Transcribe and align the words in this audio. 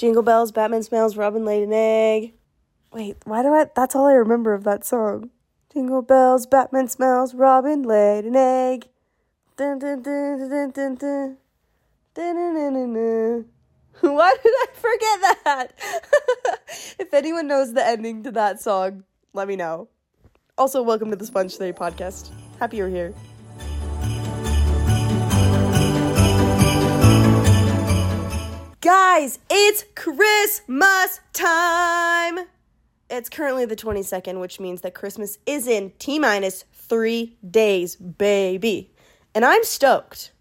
Jingle 0.00 0.22
bells, 0.22 0.50
Batman 0.50 0.82
smells, 0.82 1.14
Robin 1.14 1.44
laid 1.44 1.62
an 1.62 1.74
egg. 1.74 2.32
Wait, 2.90 3.18
why 3.24 3.42
do 3.42 3.52
I? 3.52 3.66
That's 3.76 3.94
all 3.94 4.06
I 4.06 4.14
remember 4.14 4.54
of 4.54 4.64
that 4.64 4.82
song. 4.82 5.28
Jingle 5.70 6.00
bells, 6.00 6.46
Batman 6.46 6.88
smells, 6.88 7.34
Robin 7.34 7.82
laid 7.82 8.24
an 8.24 8.34
egg. 8.34 8.88
Dun, 9.58 9.78
dun, 9.78 10.00
dun, 10.00 10.38
dun, 10.38 10.48
dun, 10.48 10.70
dun, 10.70 10.94
dun. 10.94 11.36
Dun, 12.14 12.34
dun, 12.34 12.72
dun, 12.72 12.94
dun. 12.94 13.44
Why 14.16 14.34
did 14.42 14.54
I 14.54 14.66
forget 14.72 15.20
that? 15.44 15.72
if 16.98 17.12
anyone 17.12 17.46
knows 17.46 17.74
the 17.74 17.86
ending 17.86 18.22
to 18.22 18.30
that 18.30 18.58
song, 18.58 19.04
let 19.34 19.48
me 19.48 19.54
know. 19.54 19.88
Also, 20.56 20.80
welcome 20.80 21.10
to 21.10 21.16
the 21.16 21.26
Sponge 21.26 21.54
Theory 21.56 21.74
podcast. 21.74 22.30
Happy 22.58 22.78
you're 22.78 22.88
here. 22.88 23.12
Guys, 28.80 29.38
it's 29.50 29.84
Christmas 29.94 31.20
time! 31.34 32.46
It's 33.10 33.28
currently 33.28 33.66
the 33.66 33.76
22nd, 33.76 34.40
which 34.40 34.58
means 34.58 34.80
that 34.80 34.94
Christmas 34.94 35.36
is 35.44 35.68
in 35.68 35.92
T 35.98 36.18
minus 36.18 36.64
three 36.72 37.36
days, 37.46 37.96
baby. 37.96 38.90
And 39.34 39.44
I'm 39.44 39.64
stoked. 39.64 40.32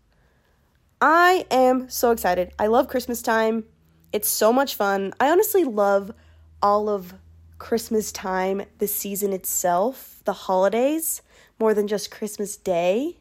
I 1.02 1.48
am 1.52 1.90
so 1.90 2.12
excited. 2.12 2.54
I 2.58 2.68
love 2.68 2.88
Christmas 2.88 3.22
time. 3.22 3.66
It's 4.14 4.30
so 4.30 4.54
much 4.54 4.76
fun. 4.76 5.14
I 5.20 5.30
honestly 5.30 5.66
love 5.66 6.14
all 6.62 6.88
of 6.88 7.16
Christmas 7.58 8.10
time, 8.14 8.62
the 8.78 8.88
season 8.88 9.34
itself, 9.34 10.22
the 10.24 10.32
holidays, 10.32 11.22
more 11.60 11.74
than 11.74 11.90
just 11.90 12.10
Christmas 12.10 12.56
Day. 12.56 13.18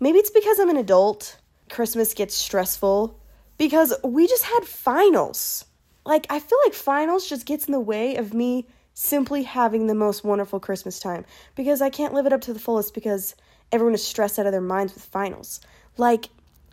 Maybe 0.00 0.18
it's 0.18 0.30
because 0.30 0.58
I'm 0.58 0.70
an 0.70 0.76
adult. 0.76 1.38
Christmas 1.68 2.14
gets 2.14 2.34
stressful 2.34 3.20
because 3.58 3.94
we 4.04 4.26
just 4.26 4.44
had 4.44 4.64
finals. 4.64 5.64
Like, 6.04 6.26
I 6.30 6.38
feel 6.38 6.58
like 6.64 6.74
finals 6.74 7.28
just 7.28 7.46
gets 7.46 7.66
in 7.66 7.72
the 7.72 7.80
way 7.80 8.16
of 8.16 8.32
me 8.32 8.66
simply 8.94 9.42
having 9.42 9.86
the 9.86 9.94
most 9.94 10.24
wonderful 10.24 10.58
Christmas 10.60 10.98
time 10.98 11.24
because 11.54 11.82
I 11.82 11.90
can't 11.90 12.14
live 12.14 12.26
it 12.26 12.32
up 12.32 12.40
to 12.42 12.52
the 12.52 12.58
fullest 12.58 12.94
because 12.94 13.34
everyone 13.72 13.94
is 13.94 14.06
stressed 14.06 14.38
out 14.38 14.46
of 14.46 14.52
their 14.52 14.60
minds 14.60 14.94
with 14.94 15.04
finals. 15.04 15.60
Like, 15.96 16.28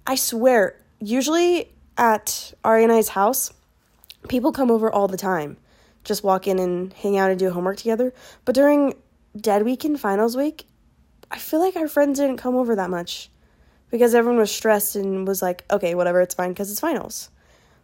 I 0.05 0.15
swear, 0.15 0.79
usually 0.99 1.69
at 1.97 2.53
Ari 2.63 2.83
and 2.83 2.93
I's 2.93 3.09
house, 3.09 3.51
people 4.27 4.51
come 4.51 4.71
over 4.71 4.91
all 4.91 5.07
the 5.07 5.17
time, 5.17 5.57
just 6.03 6.23
walk 6.23 6.47
in 6.47 6.59
and 6.59 6.93
hang 6.93 7.17
out 7.17 7.29
and 7.29 7.39
do 7.39 7.49
homework 7.49 7.77
together. 7.77 8.13
But 8.45 8.55
during 8.55 8.93
Dead 9.35 9.63
Week 9.63 9.83
and 9.83 9.99
Finals 9.99 10.37
Week, 10.37 10.65
I 11.31 11.39
feel 11.39 11.59
like 11.59 11.75
our 11.75 11.87
friends 11.87 12.19
didn't 12.19 12.37
come 12.37 12.55
over 12.55 12.75
that 12.75 12.89
much 12.89 13.29
because 13.93 14.15
everyone 14.15 14.39
was 14.39 14.49
stressed 14.49 14.95
and 14.95 15.27
was 15.27 15.43
like, 15.43 15.63
okay, 15.69 15.93
whatever, 15.93 16.19
it's 16.19 16.33
fine 16.33 16.49
because 16.49 16.71
it's 16.71 16.79
finals. 16.79 17.29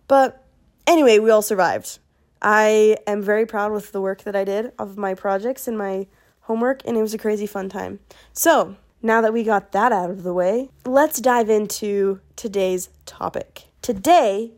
But 0.07 0.43
anyway, 0.87 1.19
we 1.19 1.29
all 1.29 1.43
survived. 1.43 1.99
I 2.41 2.97
am 3.05 3.21
very 3.21 3.45
proud 3.45 3.71
with 3.71 3.91
the 3.91 4.01
work 4.01 4.23
that 4.23 4.35
I 4.35 4.43
did 4.43 4.71
of 4.79 4.97
my 4.97 5.13
projects 5.13 5.67
and 5.67 5.77
my 5.77 6.07
homework, 6.41 6.81
and 6.83 6.97
it 6.97 7.01
was 7.03 7.13
a 7.13 7.19
crazy 7.19 7.45
fun 7.45 7.69
time. 7.69 7.99
So, 8.33 8.75
now 9.03 9.21
that 9.21 9.33
we 9.33 9.43
got 9.43 9.71
that 9.73 9.91
out 9.91 10.09
of 10.09 10.23
the 10.23 10.33
way, 10.33 10.71
let's 10.83 11.21
dive 11.21 11.47
into 11.47 12.21
today's 12.35 12.89
topic. 13.05 13.65
Today, 13.83 14.53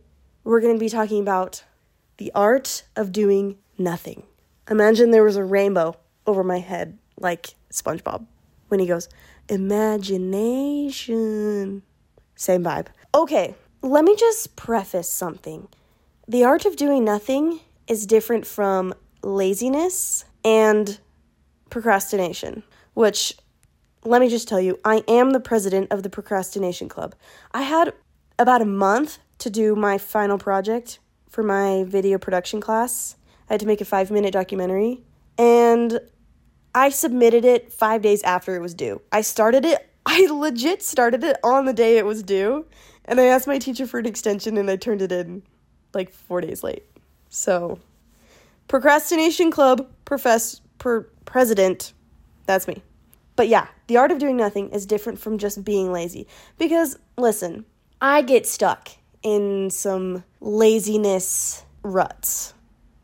we're 0.46 0.62
going 0.62 0.76
to 0.76 0.80
be 0.80 0.88
talking 0.88 1.22
about 1.22 1.66
the 2.16 2.32
art 2.34 2.84
of 2.96 3.12
doing 3.12 3.58
nothing. 3.78 4.24
Imagine 4.70 5.12
there 5.12 5.26
was 5.26 5.36
a 5.36 5.44
rainbow 5.44 5.98
over 6.26 6.46
my 6.46 6.60
head, 6.60 6.98
like 7.20 7.56
SpongeBob, 7.74 8.26
when 8.70 8.80
he 8.80 8.88
goes, 8.88 9.10
Imagination. 9.52 11.84
Same 12.36 12.64
vibe. 12.64 12.88
Okay, 13.14 13.54
let 13.82 14.06
me 14.06 14.16
just 14.16 14.56
preface 14.56 15.10
something. 15.10 15.68
The 16.26 16.46
art 16.46 16.66
of 16.66 16.78
doing 16.78 17.04
nothing 17.04 17.60
is 17.86 18.06
different 18.06 18.48
from 18.48 18.94
laziness 19.22 20.24
and 20.46 20.98
procrastination, 21.70 22.64
which 22.94 23.34
let 24.06 24.22
me 24.22 24.30
just 24.30 24.48
tell 24.48 24.62
you, 24.62 24.80
I 24.86 25.04
am 25.10 25.32
the 25.32 25.42
president 25.42 25.92
of 25.92 26.04
the 26.04 26.10
Procrastination 26.10 26.88
Club. 26.88 27.14
I 27.52 27.64
had 27.64 27.92
about 28.40 28.62
a 28.62 28.66
month 28.66 29.20
to 29.40 29.50
do 29.50 29.76
my 29.76 29.98
final 29.98 30.38
project 30.38 31.00
for 31.28 31.44
my 31.44 31.84
video 31.84 32.18
production 32.18 32.62
class. 32.62 33.18
I 33.50 33.54
had 33.56 33.60
to 33.60 33.68
make 33.68 33.82
a 33.82 33.86
five 33.86 34.12
minute 34.12 34.32
documentary, 34.32 35.04
and 35.38 36.00
I 36.74 36.90
submitted 36.90 37.46
it 37.46 37.72
five 37.72 38.02
days 38.02 38.22
after 38.24 38.56
it 38.56 38.62
was 38.62 38.74
due. 38.74 39.02
I 39.12 39.22
started 39.22 39.66
it, 39.66 39.90
I 40.06 40.26
legit 40.28 40.82
started 40.82 41.24
it 41.24 41.38
on 41.44 41.66
the 41.66 41.74
day 41.74 41.98
it 41.98 42.06
was 42.06 42.24
due, 42.24 42.66
and 43.06 43.20
I 43.20 43.26
asked 43.26 43.48
my 43.48 43.60
teacher 43.60 43.86
for 43.86 44.00
an 44.00 44.06
extension 44.06 44.58
and 44.58 44.70
I 44.70 44.76
turned 44.76 45.02
it 45.02 45.12
in 45.12 45.44
like 45.94 46.12
four 46.12 46.42
days 46.42 46.64
late. 46.64 46.84
So, 47.30 47.80
Procrastination 48.68 49.52
Club 49.52 49.88
profess 50.06 50.62
per 50.78 51.02
president, 51.26 51.94
that's 52.46 52.68
me. 52.68 52.82
But 53.36 53.48
yeah, 53.48 53.68
the 53.88 53.98
art 53.98 54.12
of 54.12 54.20
doing 54.20 54.38
nothing 54.38 54.70
is 54.70 54.86
different 54.86 55.20
from 55.20 55.38
just 55.38 55.64
being 55.64 55.92
lazy. 55.92 56.28
Because, 56.58 56.98
listen, 57.18 57.66
I 58.02 58.22
get 58.22 58.46
stuck 58.46 58.90
in 59.24 59.70
some 59.70 60.24
laziness 60.40 61.64
ruts. 61.84 62.54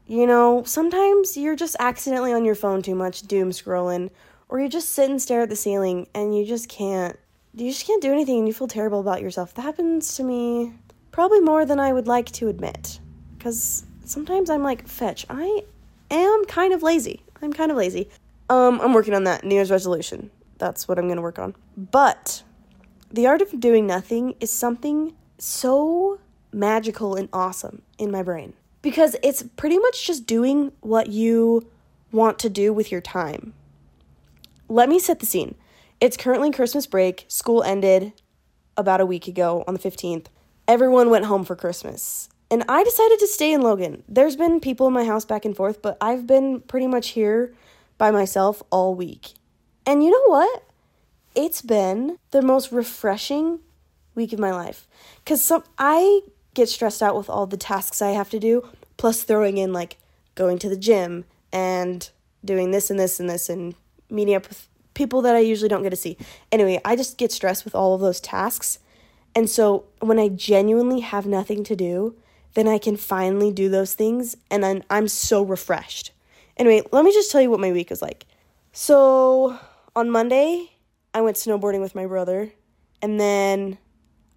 You 0.10 0.26
know, 0.26 0.64
sometimes 0.64 1.36
you're 1.36 1.58
just 1.58 1.76
accidentally 1.82 2.32
on 2.32 2.46
your 2.46 2.56
phone 2.56 2.82
too 2.82 2.96
much, 2.96 3.24
doom 3.24 3.52
scrolling, 3.52 4.10
or 4.48 4.58
you 4.62 4.70
just 4.70 4.94
sit 4.94 5.10
and 5.10 5.22
stare 5.22 5.42
at 5.42 5.50
the 5.50 5.56
ceiling 5.58 6.08
and 6.16 6.36
you 6.36 6.46
just 6.46 6.70
can't 6.70 7.20
you 7.54 7.72
just 7.72 7.86
can't 7.86 8.02
do 8.02 8.14
anything 8.14 8.38
and 8.38 8.48
you 8.48 8.54
feel 8.54 8.68
terrible 8.68 9.02
about 9.02 9.22
yourself. 9.22 9.54
That 9.56 9.64
happens 9.64 10.16
to 10.16 10.24
me 10.24 10.74
probably 11.12 11.42
more 11.42 11.66
than 11.66 11.80
I 11.80 11.92
would 11.92 12.08
like 12.08 12.32
to 12.34 12.48
admit. 12.48 13.02
Cuz 13.40 13.84
sometimes 14.06 14.50
I'm 14.50 14.64
like, 14.64 14.88
"Fetch, 14.88 15.26
I 15.30 15.64
am 16.10 16.46
kind 16.46 16.74
of 16.74 16.84
lazy. 16.84 17.24
I'm 17.42 17.52
kind 17.52 17.70
of 17.70 17.76
lazy." 17.76 18.10
Um, 18.50 18.80
I'm 18.80 18.94
working 18.94 19.14
on 19.14 19.26
that 19.26 19.44
New 19.44 19.56
Year's 19.56 19.72
resolution. 19.72 20.32
That's 20.58 20.88
what 20.88 20.98
I'm 20.98 21.08
going 21.08 21.18
to 21.18 21.22
work 21.22 21.38
on. 21.38 21.54
But 21.76 22.44
the 23.12 23.28
art 23.28 23.42
of 23.42 23.60
doing 23.60 23.86
nothing 23.86 24.36
is 24.40 24.52
something 24.52 25.16
so 25.38 26.20
magical 26.54 27.16
and 27.16 27.28
awesome 27.34 27.82
in 27.98 28.10
my 28.10 28.24
brain 28.24 28.54
because 28.88 29.18
it's 29.22 29.44
pretty 29.58 29.78
much 29.78 30.08
just 30.08 30.26
doing 30.26 30.72
what 30.80 31.10
you 31.10 31.68
want 32.14 32.40
to 32.40 32.50
do 32.50 32.72
with 32.72 32.90
your 32.90 33.02
time. 33.02 33.52
Let 34.70 34.88
me 34.88 34.98
set 34.98 35.20
the 35.20 35.26
scene. 35.26 35.56
It's 36.00 36.16
currently 36.16 36.52
Christmas 36.52 36.88
break. 36.88 37.26
School 37.28 37.64
ended 37.64 38.14
about 38.78 39.02
a 39.02 39.06
week 39.06 39.28
ago 39.28 39.66
on 39.68 39.74
the 39.74 39.80
15th. 39.82 40.28
Everyone 40.70 41.10
went 41.10 41.26
home 41.26 41.44
for 41.44 41.54
Christmas. 41.54 42.30
And 42.50 42.64
I 42.70 42.82
decided 42.86 43.20
to 43.20 43.28
stay 43.28 43.52
in 43.52 43.60
Logan. 43.60 44.04
There's 44.08 44.38
been 44.38 44.62
people 44.62 44.88
in 44.88 44.94
my 44.94 45.04
house 45.04 45.26
back 45.26 45.44
and 45.44 45.54
forth, 45.54 45.82
but 45.82 45.98
I've 46.00 46.26
been 46.26 46.62
pretty 46.62 46.88
much 46.88 47.10
here 47.10 47.54
by 47.98 48.10
myself 48.12 48.64
all 48.72 48.96
week. 48.96 49.34
And 49.86 50.02
you 50.02 50.12
know 50.12 50.32
what? 50.32 50.64
It's 51.36 51.62
been 51.62 52.20
the 52.32 52.42
most 52.42 52.72
refreshing 52.72 53.60
week 54.16 54.32
of 54.32 54.40
my 54.40 54.52
life 54.52 54.88
cuz 55.26 55.44
some 55.44 55.66
I 55.78 56.22
get 56.54 56.68
stressed 56.68 57.04
out 57.04 57.16
with 57.16 57.30
all 57.30 57.46
the 57.46 57.58
tasks 57.58 58.02
I 58.02 58.12
have 58.12 58.32
to 58.32 58.40
do 58.40 58.68
plus 58.98 59.24
throwing 59.24 59.58
in 59.58 59.74
like 59.74 59.98
going 60.36 60.60
to 60.60 60.70
the 60.70 60.78
gym 60.78 61.26
and 61.52 62.10
doing 62.44 62.72
this 62.72 62.90
and 62.90 63.00
this 63.00 63.20
and 63.20 63.30
this 63.30 63.50
and 63.50 63.76
meeting 64.10 64.36
up 64.36 64.48
with 64.48 64.68
people 64.94 65.22
that 65.22 65.36
I 65.36 65.40
usually 65.40 65.70
don't 65.70 65.84
get 65.84 65.92
to 65.92 65.96
see. 65.96 66.18
Anyway, 66.52 66.80
I 66.84 66.96
just 66.96 67.18
get 67.18 67.32
stressed 67.32 67.66
with 67.66 67.76
all 67.76 67.94
of 67.94 68.02
those 68.02 68.20
tasks. 68.20 68.80
And 69.36 69.50
so 69.50 69.86
when 70.00 70.20
I 70.20 70.30
genuinely 70.30 71.02
have 71.02 71.26
nothing 71.26 71.64
to 71.66 71.76
do, 71.76 72.16
then 72.56 72.68
I 72.68 72.80
can 72.80 72.98
finally 72.98 73.52
do 73.52 73.70
those 73.70 73.94
things 73.94 74.36
and 74.50 74.64
then 74.64 74.84
I'm 74.90 75.08
so 75.08 75.44
refreshed. 75.44 76.12
Anyway, 76.58 76.82
let 76.92 77.06
me 77.06 77.14
just 77.14 77.32
tell 77.32 77.42
you 77.42 77.52
what 77.52 77.60
my 77.60 77.72
week 77.72 77.90
was 77.90 78.02
like. 78.02 78.26
So, 78.72 79.58
on 79.96 80.10
Monday, 80.10 80.72
I 81.14 81.22
went 81.22 81.38
snowboarding 81.38 81.82
with 81.82 81.96
my 81.96 82.06
brother, 82.06 82.52
and 83.02 83.20
then 83.20 83.78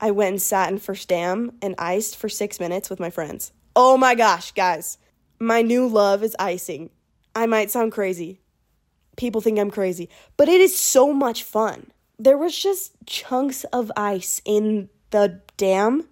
I 0.01 0.11
went 0.13 0.31
and 0.31 0.43
sat 0.43 0.71
in 0.71 0.79
First 0.79 1.09
Dam 1.09 1.53
and 1.61 1.75
iced 1.79 2.17
for 2.17 2.29
six 2.29 2.59
minutes 2.59 2.89
with 2.89 3.01
my 3.01 3.11
friends. 3.11 3.53
Oh 3.77 3.97
my 3.97 4.15
gosh, 4.15 4.53
guys, 4.53 4.99
my 5.39 5.63
new 5.63 5.87
love 5.87 6.23
is 6.23 6.35
icing. 6.39 6.91
I 7.35 7.47
might 7.47 7.71
sound 7.71 7.93
crazy. 7.93 8.41
People 9.17 9.41
think 9.41 9.59
I'm 9.59 9.71
crazy, 9.71 10.09
but 10.37 10.49
it 10.49 10.61
is 10.61 10.77
so 10.77 11.13
much 11.13 11.45
fun. 11.45 11.93
There 12.19 12.37
was 12.37 12.57
just 12.57 12.93
chunks 13.07 13.65
of 13.65 13.93
ice 13.97 14.43
in 14.45 14.89
the 15.11 15.41
dam 15.57 16.09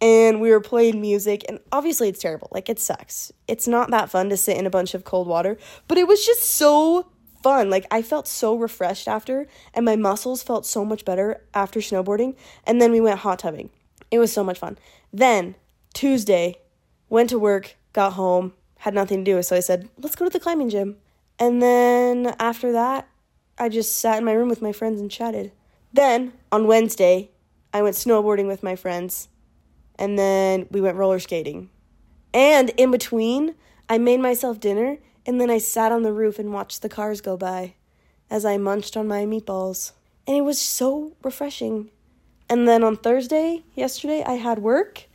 and 0.00 0.40
we 0.40 0.50
were 0.50 0.60
playing 0.60 1.00
music 1.00 1.44
and 1.48 1.58
obviously 1.72 2.08
it's 2.08 2.20
terrible 2.20 2.48
like 2.50 2.68
it 2.68 2.78
sucks 2.78 3.32
it's 3.48 3.66
not 3.66 3.90
that 3.90 4.10
fun 4.10 4.28
to 4.28 4.36
sit 4.36 4.56
in 4.56 4.66
a 4.66 4.70
bunch 4.70 4.94
of 4.94 5.04
cold 5.04 5.26
water 5.26 5.56
but 5.88 5.96
it 5.96 6.06
was 6.06 6.24
just 6.26 6.42
so 6.42 7.06
fun 7.42 7.70
like 7.70 7.86
i 7.90 8.02
felt 8.02 8.28
so 8.28 8.54
refreshed 8.56 9.08
after 9.08 9.46
and 9.72 9.84
my 9.84 9.96
muscles 9.96 10.42
felt 10.42 10.66
so 10.66 10.84
much 10.84 11.04
better 11.04 11.40
after 11.54 11.80
snowboarding 11.80 12.36
and 12.66 12.80
then 12.80 12.92
we 12.92 13.00
went 13.00 13.20
hot 13.20 13.38
tubbing 13.38 13.70
it 14.10 14.18
was 14.18 14.32
so 14.32 14.44
much 14.44 14.58
fun 14.58 14.76
then 15.12 15.54
tuesday 15.94 16.56
went 17.08 17.30
to 17.30 17.38
work 17.38 17.76
got 17.92 18.14
home 18.14 18.52
had 18.78 18.94
nothing 18.94 19.24
to 19.24 19.32
do 19.32 19.42
so 19.42 19.56
i 19.56 19.60
said 19.60 19.88
let's 19.98 20.16
go 20.16 20.24
to 20.24 20.30
the 20.30 20.40
climbing 20.40 20.68
gym 20.68 20.96
and 21.38 21.62
then 21.62 22.34
after 22.38 22.72
that 22.72 23.08
i 23.58 23.68
just 23.68 23.96
sat 23.96 24.18
in 24.18 24.24
my 24.24 24.32
room 24.32 24.48
with 24.48 24.62
my 24.62 24.72
friends 24.72 25.00
and 25.00 25.10
chatted 25.10 25.52
then 25.92 26.32
on 26.52 26.66
wednesday 26.66 27.30
i 27.72 27.82
went 27.82 27.96
snowboarding 27.96 28.46
with 28.46 28.62
my 28.62 28.76
friends 28.76 29.28
and 29.98 30.18
then 30.18 30.66
we 30.70 30.80
went 30.80 30.96
roller 30.96 31.18
skating. 31.18 31.70
And 32.32 32.70
in 32.70 32.90
between, 32.90 33.54
I 33.88 33.98
made 33.98 34.20
myself 34.20 34.60
dinner 34.60 34.98
and 35.24 35.40
then 35.40 35.50
I 35.50 35.58
sat 35.58 35.92
on 35.92 36.02
the 36.02 36.12
roof 36.12 36.38
and 36.38 36.52
watched 36.52 36.82
the 36.82 36.88
cars 36.88 37.20
go 37.20 37.36
by 37.36 37.74
as 38.30 38.44
I 38.44 38.58
munched 38.58 38.96
on 38.96 39.08
my 39.08 39.24
meatballs. 39.24 39.92
And 40.26 40.36
it 40.36 40.42
was 40.42 40.60
so 40.60 41.16
refreshing. 41.22 41.90
And 42.48 42.68
then 42.68 42.84
on 42.84 42.96
Thursday, 42.96 43.64
yesterday, 43.74 44.22
I 44.24 44.34
had 44.34 44.58
work. 44.58 45.06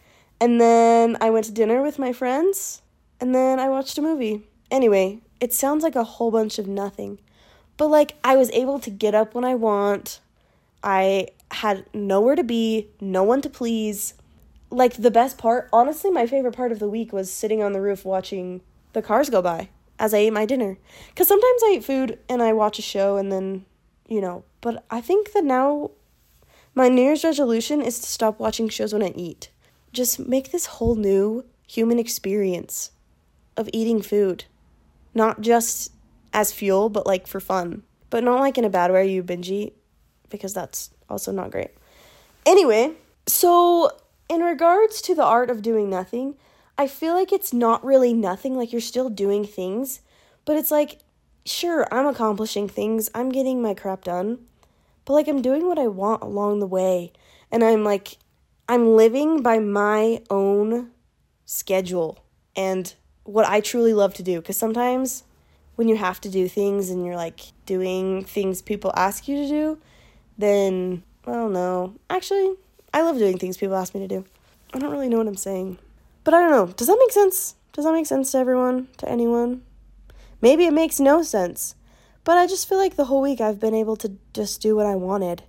And 0.41 0.59
then 0.59 1.17
I 1.21 1.29
went 1.29 1.45
to 1.45 1.51
dinner 1.51 1.83
with 1.83 1.99
my 1.99 2.11
friends. 2.11 2.81
And 3.19 3.35
then 3.35 3.59
I 3.59 3.69
watched 3.69 3.99
a 3.99 4.01
movie. 4.01 4.41
Anyway, 4.71 5.19
it 5.39 5.53
sounds 5.53 5.83
like 5.83 5.95
a 5.95 6.03
whole 6.03 6.31
bunch 6.31 6.57
of 6.57 6.67
nothing. 6.67 7.19
But 7.77 7.89
like, 7.89 8.15
I 8.23 8.35
was 8.35 8.49
able 8.51 8.79
to 8.79 8.89
get 8.89 9.13
up 9.13 9.35
when 9.35 9.45
I 9.45 9.53
want. 9.53 10.19
I 10.83 11.27
had 11.51 11.85
nowhere 11.93 12.35
to 12.35 12.43
be, 12.43 12.89
no 12.99 13.21
one 13.21 13.41
to 13.43 13.49
please. 13.49 14.15
Like, 14.71 14.95
the 14.95 15.11
best 15.11 15.38
part, 15.38 15.69
honestly, 15.71 16.09
my 16.09 16.25
favorite 16.25 16.55
part 16.55 16.71
of 16.71 16.79
the 16.79 16.89
week 16.89 17.13
was 17.13 17.31
sitting 17.31 17.61
on 17.61 17.73
the 17.73 17.81
roof 17.81 18.03
watching 18.03 18.61
the 18.94 19.01
cars 19.01 19.29
go 19.29 19.41
by 19.41 19.69
as 19.99 20.13
I 20.13 20.19
ate 20.19 20.33
my 20.33 20.45
dinner. 20.45 20.79
Because 21.09 21.27
sometimes 21.27 21.61
I 21.63 21.73
eat 21.75 21.83
food 21.83 22.17
and 22.27 22.41
I 22.41 22.53
watch 22.53 22.79
a 22.79 22.81
show 22.81 23.17
and 23.17 23.31
then, 23.31 23.65
you 24.07 24.21
know, 24.21 24.44
but 24.61 24.83
I 24.89 25.01
think 25.01 25.33
that 25.33 25.44
now 25.44 25.91
my 26.73 26.87
New 26.87 27.03
Year's 27.03 27.23
resolution 27.23 27.81
is 27.81 27.99
to 27.99 28.07
stop 28.07 28.39
watching 28.39 28.69
shows 28.69 28.94
when 28.94 29.03
I 29.03 29.13
eat. 29.15 29.51
Just 29.93 30.19
make 30.19 30.51
this 30.51 30.65
whole 30.65 30.95
new 30.95 31.45
human 31.67 31.99
experience 31.99 32.91
of 33.57 33.69
eating 33.73 34.01
food. 34.01 34.45
Not 35.13 35.41
just 35.41 35.91
as 36.33 36.53
fuel, 36.53 36.89
but 36.89 37.05
like 37.05 37.27
for 37.27 37.39
fun. 37.39 37.83
But 38.09 38.23
not 38.23 38.39
like 38.39 38.57
in 38.57 38.65
a 38.65 38.69
bad 38.69 38.91
way 38.91 39.09
you 39.09 39.23
binge 39.23 39.49
eat, 39.49 39.75
because 40.29 40.53
that's 40.53 40.89
also 41.09 41.31
not 41.31 41.51
great. 41.51 41.71
Anyway, 42.45 42.93
so 43.27 43.91
in 44.29 44.41
regards 44.41 45.01
to 45.03 45.15
the 45.15 45.23
art 45.23 45.49
of 45.49 45.61
doing 45.61 45.89
nothing, 45.89 46.35
I 46.77 46.87
feel 46.87 47.13
like 47.13 47.31
it's 47.31 47.53
not 47.53 47.83
really 47.85 48.13
nothing. 48.13 48.55
Like 48.55 48.71
you're 48.71 48.81
still 48.81 49.09
doing 49.09 49.45
things, 49.45 50.01
but 50.45 50.57
it's 50.57 50.71
like, 50.71 50.99
sure, 51.45 51.87
I'm 51.91 52.05
accomplishing 52.05 52.67
things, 52.67 53.09
I'm 53.13 53.29
getting 53.29 53.61
my 53.61 53.73
crap 53.73 54.03
done, 54.03 54.39
but 55.05 55.13
like 55.13 55.27
I'm 55.27 55.41
doing 55.41 55.67
what 55.67 55.79
I 55.79 55.87
want 55.87 56.23
along 56.23 56.59
the 56.59 56.67
way. 56.67 57.11
And 57.51 57.63
I'm 57.63 57.83
like, 57.83 58.17
I'm 58.71 58.95
living 58.95 59.41
by 59.41 59.59
my 59.59 60.21
own 60.29 60.91
schedule 61.44 62.23
and 62.56 62.94
what 63.25 63.45
I 63.45 63.59
truly 63.59 63.94
love 63.94 64.13
to 64.13 64.23
do. 64.23 64.39
Because 64.39 64.56
sometimes 64.56 65.25
when 65.75 65.89
you 65.89 65.97
have 65.97 66.21
to 66.21 66.29
do 66.29 66.47
things 66.47 66.89
and 66.89 67.06
you're 67.06 67.18
like 67.18 67.41
doing 67.65 68.23
things 68.23 68.62
people 68.62 68.94
ask 68.95 69.27
you 69.27 69.35
to 69.44 69.47
do, 69.50 69.77
then 70.38 71.03
I 71.27 71.33
don't 71.33 71.51
know. 71.51 71.95
Actually, 72.09 72.56
I 72.94 73.01
love 73.01 73.18
doing 73.18 73.38
things 73.38 73.57
people 73.57 73.75
ask 73.75 73.94
me 73.94 74.00
to 74.00 74.07
do. 74.07 74.23
I 74.73 74.79
don't 74.79 74.89
really 74.89 75.09
know 75.09 75.18
what 75.18 75.27
I'm 75.27 75.35
saying. 75.35 75.77
But 76.23 76.33
I 76.33 76.39
don't 76.39 76.51
know. 76.51 76.68
Does 76.68 76.88
that 76.88 76.97
make 76.97 77.12
sense? 77.12 77.56
Does 77.73 77.83
that 77.83 77.91
make 77.91 78.06
sense 78.06 78.31
to 78.31 78.38
everyone? 78.38 78.88
To 79.00 79.09
anyone? 79.09 79.63
Maybe 80.39 80.65
it 80.65 80.73
makes 80.73 80.97
no 80.97 81.23
sense. 81.23 81.75
But 82.23 82.38
I 82.38 82.47
just 82.47 82.69
feel 82.69 82.77
like 82.77 82.95
the 82.95 83.03
whole 83.03 83.21
week 83.21 83.41
I've 83.41 83.59
been 83.59 83.75
able 83.75 83.97
to 83.97 84.13
just 84.33 84.62
do 84.62 84.77
what 84.77 84.85
I 84.85 84.95
wanted. 84.95 85.44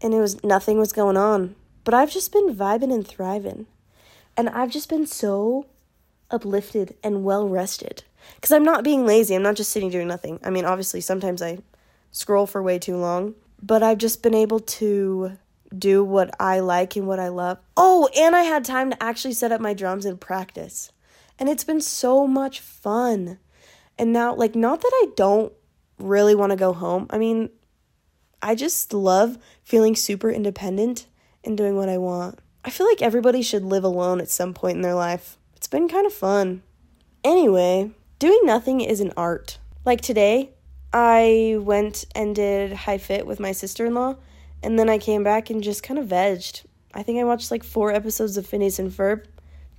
And 0.00 0.14
it 0.14 0.20
was 0.20 0.42
nothing 0.42 0.78
was 0.78 0.94
going 0.94 1.18
on. 1.18 1.56
But 1.84 1.94
I've 1.94 2.10
just 2.10 2.32
been 2.32 2.54
vibing 2.54 2.92
and 2.92 3.06
thriving. 3.06 3.66
And 4.36 4.48
I've 4.48 4.70
just 4.70 4.88
been 4.88 5.06
so 5.06 5.66
uplifted 6.30 6.96
and 7.02 7.24
well 7.24 7.48
rested. 7.48 8.02
Because 8.34 8.52
I'm 8.52 8.64
not 8.64 8.84
being 8.84 9.06
lazy. 9.06 9.34
I'm 9.34 9.42
not 9.42 9.54
just 9.54 9.70
sitting 9.70 9.90
doing 9.90 10.08
nothing. 10.08 10.40
I 10.42 10.50
mean, 10.50 10.64
obviously, 10.64 11.00
sometimes 11.00 11.42
I 11.42 11.58
scroll 12.10 12.46
for 12.46 12.62
way 12.62 12.78
too 12.78 12.96
long. 12.96 13.34
But 13.62 13.82
I've 13.82 13.98
just 13.98 14.22
been 14.22 14.34
able 14.34 14.60
to 14.60 15.38
do 15.76 16.04
what 16.04 16.34
I 16.40 16.60
like 16.60 16.96
and 16.96 17.06
what 17.06 17.20
I 17.20 17.28
love. 17.28 17.58
Oh, 17.76 18.08
and 18.16 18.34
I 18.34 18.42
had 18.42 18.64
time 18.64 18.90
to 18.90 19.02
actually 19.02 19.34
set 19.34 19.52
up 19.52 19.60
my 19.60 19.74
drums 19.74 20.04
and 20.04 20.20
practice. 20.20 20.90
And 21.38 21.48
it's 21.48 21.64
been 21.64 21.80
so 21.80 22.26
much 22.26 22.60
fun. 22.60 23.38
And 23.98 24.12
now, 24.12 24.34
like, 24.34 24.54
not 24.54 24.80
that 24.80 24.92
I 24.92 25.06
don't 25.16 25.52
really 25.98 26.34
want 26.34 26.50
to 26.50 26.56
go 26.56 26.72
home. 26.72 27.06
I 27.10 27.18
mean, 27.18 27.50
I 28.42 28.54
just 28.54 28.92
love 28.92 29.38
feeling 29.62 29.96
super 29.96 30.30
independent 30.30 31.06
and 31.44 31.56
doing 31.56 31.76
what 31.76 31.88
I 31.88 31.98
want. 31.98 32.38
I 32.64 32.70
feel 32.70 32.86
like 32.86 33.02
everybody 33.02 33.42
should 33.42 33.62
live 33.62 33.84
alone 33.84 34.20
at 34.20 34.30
some 34.30 34.54
point 34.54 34.76
in 34.76 34.82
their 34.82 34.94
life. 34.94 35.36
It's 35.56 35.66
been 35.66 35.88
kind 35.88 36.06
of 36.06 36.12
fun. 36.12 36.62
Anyway, 37.22 37.90
doing 38.18 38.40
nothing 38.44 38.80
is 38.80 39.00
an 39.00 39.12
art. 39.16 39.58
Like 39.84 40.00
today, 40.00 40.50
I 40.92 41.56
went 41.60 42.04
and 42.14 42.34
did 42.34 42.72
high 42.72 42.98
fit 42.98 43.26
with 43.26 43.40
my 43.40 43.52
sister 43.52 43.84
in 43.84 43.94
law, 43.94 44.16
and 44.62 44.78
then 44.78 44.88
I 44.88 44.98
came 44.98 45.24
back 45.24 45.50
and 45.50 45.62
just 45.62 45.82
kind 45.82 45.98
of 45.98 46.08
vegged. 46.08 46.64
I 46.94 47.02
think 47.02 47.18
I 47.18 47.24
watched 47.24 47.50
like 47.50 47.64
four 47.64 47.92
episodes 47.92 48.36
of 48.36 48.46
Phineas 48.46 48.78
and 48.78 48.90
Ferb, 48.90 49.24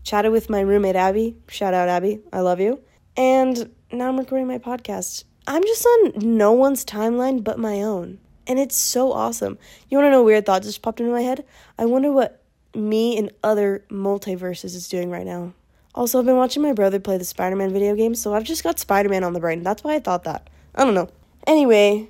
chatted 0.03 0.31
with 0.31 0.49
my 0.49 0.59
roommate 0.59 0.95
Abby. 0.95 1.37
Shout 1.47 1.73
out, 1.73 1.89
Abby. 1.89 2.19
I 2.33 2.41
love 2.41 2.59
you. 2.59 2.81
And 3.17 3.71
now 3.91 4.09
I'm 4.09 4.19
recording 4.19 4.47
my 4.47 4.57
podcast. 4.57 5.23
I'm 5.47 5.63
just 5.63 5.85
on 5.85 6.13
no 6.17 6.51
one's 6.51 6.83
timeline 6.83 7.43
but 7.43 7.57
my 7.57 7.81
own. 7.81 8.19
And 8.47 8.59
it's 8.59 8.75
so 8.75 9.11
awesome. 9.11 9.57
You 9.89 9.97
want 9.97 10.07
to 10.07 10.11
know 10.11 10.21
a 10.21 10.23
weird 10.23 10.45
thought 10.45 10.63
just 10.63 10.81
popped 10.81 10.99
into 10.99 11.11
my 11.11 11.21
head? 11.21 11.45
I 11.77 11.85
wonder 11.85 12.11
what 12.11 12.43
me 12.75 13.17
and 13.17 13.31
other 13.43 13.85
multiverses 13.89 14.75
is 14.75 14.87
doing 14.87 15.09
right 15.09 15.25
now. 15.25 15.53
Also, 15.95 16.19
I've 16.19 16.25
been 16.25 16.35
watching 16.35 16.61
my 16.61 16.73
brother 16.73 16.99
play 16.99 17.17
the 17.17 17.25
Spider 17.25 17.55
Man 17.55 17.71
video 17.71 17.95
game, 17.95 18.15
so 18.15 18.33
I've 18.33 18.43
just 18.43 18.63
got 18.63 18.79
Spider 18.79 19.09
Man 19.09 19.23
on 19.23 19.33
the 19.33 19.39
brain. 19.39 19.63
That's 19.63 19.83
why 19.83 19.95
I 19.95 19.99
thought 19.99 20.25
that. 20.25 20.49
I 20.75 20.83
don't 20.83 20.93
know. 20.93 21.09
Anyway, 21.47 22.09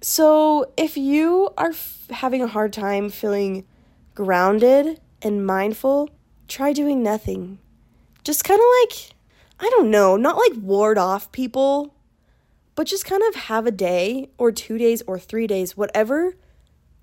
so 0.00 0.70
if 0.76 0.96
you 0.96 1.50
are 1.56 1.70
f- 1.70 2.06
having 2.10 2.42
a 2.42 2.46
hard 2.46 2.72
time 2.72 3.08
feeling 3.08 3.64
grounded 4.14 5.00
and 5.20 5.44
mindful, 5.46 6.10
try 6.46 6.72
doing 6.72 7.02
nothing. 7.02 7.58
Just 8.22 8.44
kind 8.44 8.60
of 8.60 8.66
like, 8.82 9.14
I 9.58 9.68
don't 9.70 9.90
know, 9.90 10.16
not 10.16 10.36
like 10.36 10.52
ward 10.62 10.98
off 10.98 11.32
people 11.32 11.93
but 12.74 12.86
just 12.86 13.04
kind 13.04 13.22
of 13.28 13.34
have 13.34 13.66
a 13.66 13.70
day 13.70 14.30
or 14.38 14.50
two 14.52 14.78
days 14.78 15.02
or 15.06 15.18
three 15.18 15.46
days, 15.46 15.76
whatever 15.76 16.36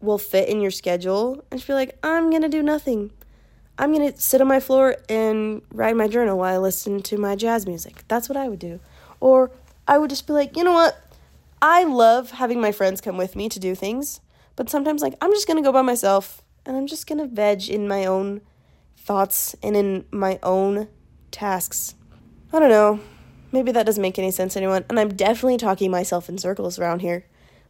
will 0.02 0.18
fit 0.18 0.50
in 0.50 0.62
your 0.62 0.72
schedule, 0.72 1.44
and 1.52 1.60
just 1.60 1.68
be 1.68 1.74
like, 1.74 1.98
I'm 2.04 2.30
gonna 2.30 2.50
do 2.50 2.64
nothing. 2.64 3.12
I'm 3.78 3.94
gonna 3.94 4.16
sit 4.18 4.42
on 4.42 4.48
my 4.48 4.60
floor 4.60 4.96
and 5.08 5.62
write 5.72 5.96
my 5.96 6.08
journal 6.08 6.38
while 6.38 6.54
I 6.54 6.58
listen 6.58 7.02
to 7.04 7.18
my 7.18 7.36
jazz 7.36 7.66
music. 7.66 8.04
That's 8.08 8.28
what 8.28 8.38
I 8.38 8.48
would 8.48 8.60
do. 8.60 8.80
Or 9.20 9.52
I 9.88 9.98
would 9.98 10.10
just 10.10 10.28
be 10.28 10.34
like, 10.34 10.58
you 10.58 10.64
know 10.64 10.74
what? 10.74 11.00
I 11.62 11.84
love 11.84 12.32
having 12.32 12.60
my 12.60 12.72
friends 12.72 13.02
come 13.02 13.18
with 13.18 13.36
me 13.36 13.48
to 13.50 13.60
do 13.60 13.76
things, 13.76 14.20
but 14.56 14.70
sometimes, 14.70 15.02
like, 15.02 15.16
I'm 15.22 15.32
just 15.32 15.48
gonna 15.48 15.62
go 15.62 15.72
by 15.72 15.84
myself 15.84 16.42
and 16.66 16.76
I'm 16.76 16.88
just 16.88 17.08
gonna 17.08 17.28
veg 17.28 17.70
in 17.70 17.88
my 17.88 18.06
own 18.06 18.42
thoughts 18.98 19.56
and 19.64 19.76
in 19.76 20.06
my 20.12 20.40
own 20.44 20.88
tasks. 21.32 21.96
I 22.52 22.60
don't 22.60 22.70
know. 22.70 23.00
Maybe 23.52 23.72
that 23.72 23.86
doesn't 23.86 24.02
make 24.02 24.18
any 24.18 24.32
sense 24.32 24.54
to 24.54 24.60
anyone, 24.60 24.86
and 24.90 25.00
I'm 25.00 25.16
definitely 25.16 25.58
talking 25.58 25.92
myself 25.92 26.30
in 26.30 26.38
circles 26.38 26.80
around 26.80 27.00
here. 27.00 27.26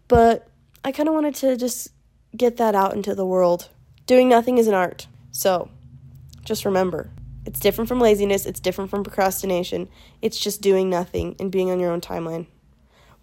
But 0.08 0.48
I 0.84 0.92
kind 0.92 1.10
of 1.10 1.16
wanted 1.16 1.36
to 1.36 1.58
just 1.58 1.90
get 2.36 2.58
that 2.58 2.76
out 2.76 2.94
into 2.94 3.16
the 3.16 3.26
world. 3.26 3.70
Doing 4.06 4.30
nothing 4.30 4.58
is 4.58 4.68
an 4.68 4.74
art. 4.74 5.08
So, 5.32 5.70
just 6.44 6.66
remember, 6.66 7.10
it's 7.46 7.60
different 7.60 7.88
from 7.88 8.00
laziness, 8.00 8.46
it's 8.46 8.60
different 8.60 8.90
from 8.90 9.04
procrastination. 9.04 9.90
It's 10.22 10.40
just 10.40 10.62
doing 10.62 10.90
nothing 10.90 11.36
and 11.40 11.52
being 11.52 11.72
on 11.72 11.80
your 11.80 11.92
own 11.92 12.02
timeline. 12.02 12.48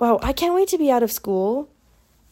Wow, 0.01 0.19
I 0.23 0.33
can't 0.33 0.55
wait 0.55 0.69
to 0.69 0.79
be 0.79 0.91
out 0.91 1.03
of 1.03 1.13
school 1.13 1.71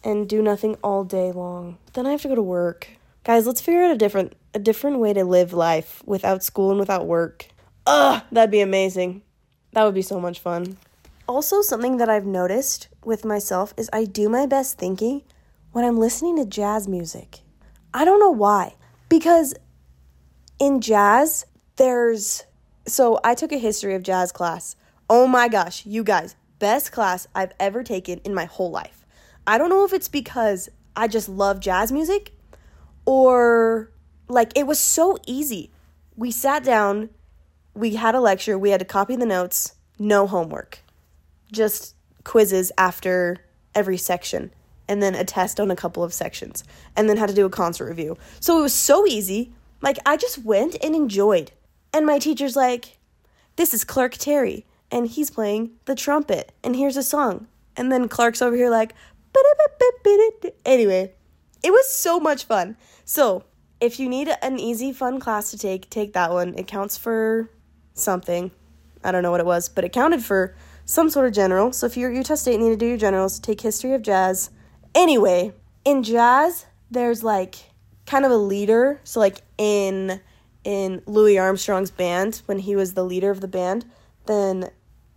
and 0.03 0.29
do 0.29 0.43
nothing 0.43 0.77
all 0.83 1.05
day 1.05 1.33
long. 1.33 1.79
Then 1.93 2.07
I 2.07 2.13
have 2.13 2.23
to 2.23 2.29
go 2.29 2.35
to 2.35 2.43
work. 2.43 2.89
Guys, 3.25 3.47
let's 3.47 3.61
figure 3.61 3.83
out 3.83 3.91
a 3.91 3.99
different 3.99 4.35
a 4.55 4.59
different 4.59 5.01
way 5.01 5.13
to 5.13 5.25
live 5.25 5.53
life 5.53 6.03
without 6.07 6.43
school 6.43 6.71
and 6.71 6.81
without 6.81 7.07
work. 7.07 7.47
Ugh, 7.87 8.23
that'd 8.33 8.51
be 8.51 8.61
amazing. 8.61 9.23
That 9.73 9.85
would 9.85 9.95
be 9.95 10.03
so 10.03 10.21
much 10.21 10.41
fun. 10.41 10.77
Also, 11.29 11.61
something 11.61 11.97
that 11.97 12.09
I've 12.09 12.27
noticed 12.27 12.89
with 13.05 13.25
myself 13.25 13.75
is 13.77 13.91
I 13.93 14.05
do 14.05 14.29
my 14.29 14.47
best 14.47 14.79
thinking 14.79 15.23
when 15.73 15.85
I'm 15.85 15.99
listening 15.99 16.37
to 16.37 16.47
jazz 16.47 16.89
music. 16.89 17.41
I 17.93 18.05
don't 18.05 18.21
know 18.21 18.31
why. 18.31 18.75
Because 19.09 19.55
in 20.59 20.81
jazz, 20.81 21.47
there's. 21.77 22.45
So 22.87 23.21
I 23.25 23.35
took 23.35 23.53
a 23.53 23.59
history 23.59 23.95
of 23.95 24.03
jazz 24.03 24.33
class. 24.33 24.77
Oh 25.11 25.27
my 25.27 25.49
gosh, 25.49 25.85
you 25.85 26.03
guys, 26.03 26.37
best 26.59 26.93
class 26.93 27.27
I've 27.35 27.53
ever 27.61 27.83
taken 27.83 28.19
in 28.21 28.35
my 28.35 28.45
whole 28.45 28.71
life. 28.71 29.05
I 29.47 29.59
don't 29.59 29.69
know 29.69 29.85
if 29.85 29.93
it's 29.93 30.09
because 30.09 30.69
I 30.97 31.09
just 31.09 31.29
love 31.29 31.61
jazz 31.61 31.93
music 31.93 32.33
or 33.05 33.91
like 34.29 34.57
it 34.57 34.67
was 34.67 34.81
so 34.81 35.19
easy. 35.27 35.71
We 36.17 36.31
sat 36.31 36.65
down, 36.65 37.11
we 37.77 37.95
had 37.95 38.15
a 38.15 38.21
lecture, 38.21 38.59
we 38.59 38.71
had 38.71 38.81
to 38.81 38.87
copy 38.87 39.17
the 39.17 39.27
notes, 39.27 39.75
no 39.99 40.27
homework, 40.27 40.81
just 41.53 41.95
quizzes 42.25 42.73
after 42.79 43.39
every 43.75 43.99
section, 43.99 44.51
and 44.89 45.03
then 45.03 45.15
a 45.15 45.25
test 45.25 45.61
on 45.61 45.71
a 45.71 45.77
couple 45.77 46.03
of 46.03 46.15
sections, 46.15 46.65
and 46.97 47.09
then 47.09 47.19
had 47.19 47.29
to 47.29 47.35
do 47.35 47.47
a 47.47 47.51
concert 47.51 47.87
review. 47.87 48.17
So 48.41 48.59
it 48.59 48.63
was 48.63 48.75
so 48.75 49.07
easy. 49.07 49.53
Like, 49.83 49.99
I 50.07 50.17
just 50.17 50.39
went 50.39 50.77
and 50.83 50.95
enjoyed. 50.95 51.53
And 51.93 52.07
my 52.07 52.19
teacher's 52.19 52.57
like, 52.57 52.97
This 53.57 53.75
is 53.75 53.85
Clark 53.85 54.15
Terry, 54.15 54.65
and 54.91 55.07
he's 55.07 55.31
playing 55.31 55.73
the 55.85 55.95
trumpet, 55.95 56.53
and 56.65 56.75
here's 56.75 56.97
a 56.97 57.03
song. 57.03 57.47
And 57.77 57.93
then 57.93 58.09
Clark's 58.09 58.41
over 58.41 58.57
here, 58.57 58.71
like, 58.71 58.95
anyway, 60.65 61.13
it 61.63 61.71
was 61.71 61.91
so 61.91 62.19
much 62.19 62.45
fun. 62.45 62.77
So, 63.05 63.45
if 63.81 64.01
you 64.01 64.09
need 64.09 64.31
an 64.41 64.59
easy, 64.59 64.93
fun 64.93 65.21
class 65.21 65.51
to 65.51 65.59
take, 65.59 65.91
take 65.91 66.15
that 66.15 66.33
one. 66.33 66.55
It 66.57 66.67
counts 66.67 66.97
for 66.97 67.51
something. 67.97 68.51
I 69.03 69.13
don't 69.13 69.23
know 69.23 69.31
what 69.31 69.41
it 69.41 69.47
was, 69.47 69.69
but 69.69 69.85
it 69.85 69.93
counted 69.93 70.23
for 70.23 70.55
some 70.85 71.11
sort 71.11 71.27
of 71.27 71.33
general. 71.33 71.73
So 71.73 71.87
if 71.87 71.97
you're 71.97 72.11
at 72.11 72.17
Utah 72.17 72.35
State 72.35 72.55
and 72.55 72.65
need 72.65 72.71
to 72.71 72.77
do 72.77 72.87
your 72.87 72.97
generals, 72.97 73.39
take 73.39 73.61
history 73.61 73.93
of 73.93 74.03
jazz. 74.03 74.51
Anyway, 74.95 75.53
in 75.85 76.03
jazz, 76.03 76.67
there's 76.91 77.23
like 77.23 77.57
kind 78.07 78.25
of 78.25 78.31
a 78.31 78.37
leader. 78.37 79.01
So 79.05 79.21
like 79.21 79.39
in 79.59 80.21
in 80.65 81.01
Louis 81.07 81.39
Armstrong's 81.39 81.93
band, 81.93 82.43
when 82.47 82.59
he 82.59 82.75
was 82.75 82.95
the 82.95 83.05
leader 83.05 83.31
of 83.31 83.41
the 83.41 83.49
band, 83.49 83.85
then 84.27 84.71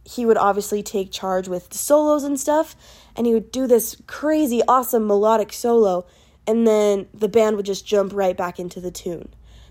he 0.06 0.26
would 0.26 0.38
obviously 0.38 0.84
take 0.84 1.12
charge 1.12 1.48
with 1.48 1.70
the 1.70 1.78
solos 1.78 2.24
and 2.24 2.40
stuff, 2.40 2.76
and 3.16 3.26
he 3.26 3.34
would 3.34 3.52
do 3.52 3.66
this 3.66 4.00
crazy, 4.06 4.62
awesome 4.68 5.08
melodic 5.08 5.52
solo, 5.52 6.06
and 6.46 6.68
then 6.68 7.08
the 7.14 7.28
band 7.28 7.56
would 7.56 7.66
just 7.66 7.86
jump 7.86 8.14
right 8.14 8.38
back 8.38 8.60
into 8.60 8.80
the 8.80 8.92
tune. 8.92 9.30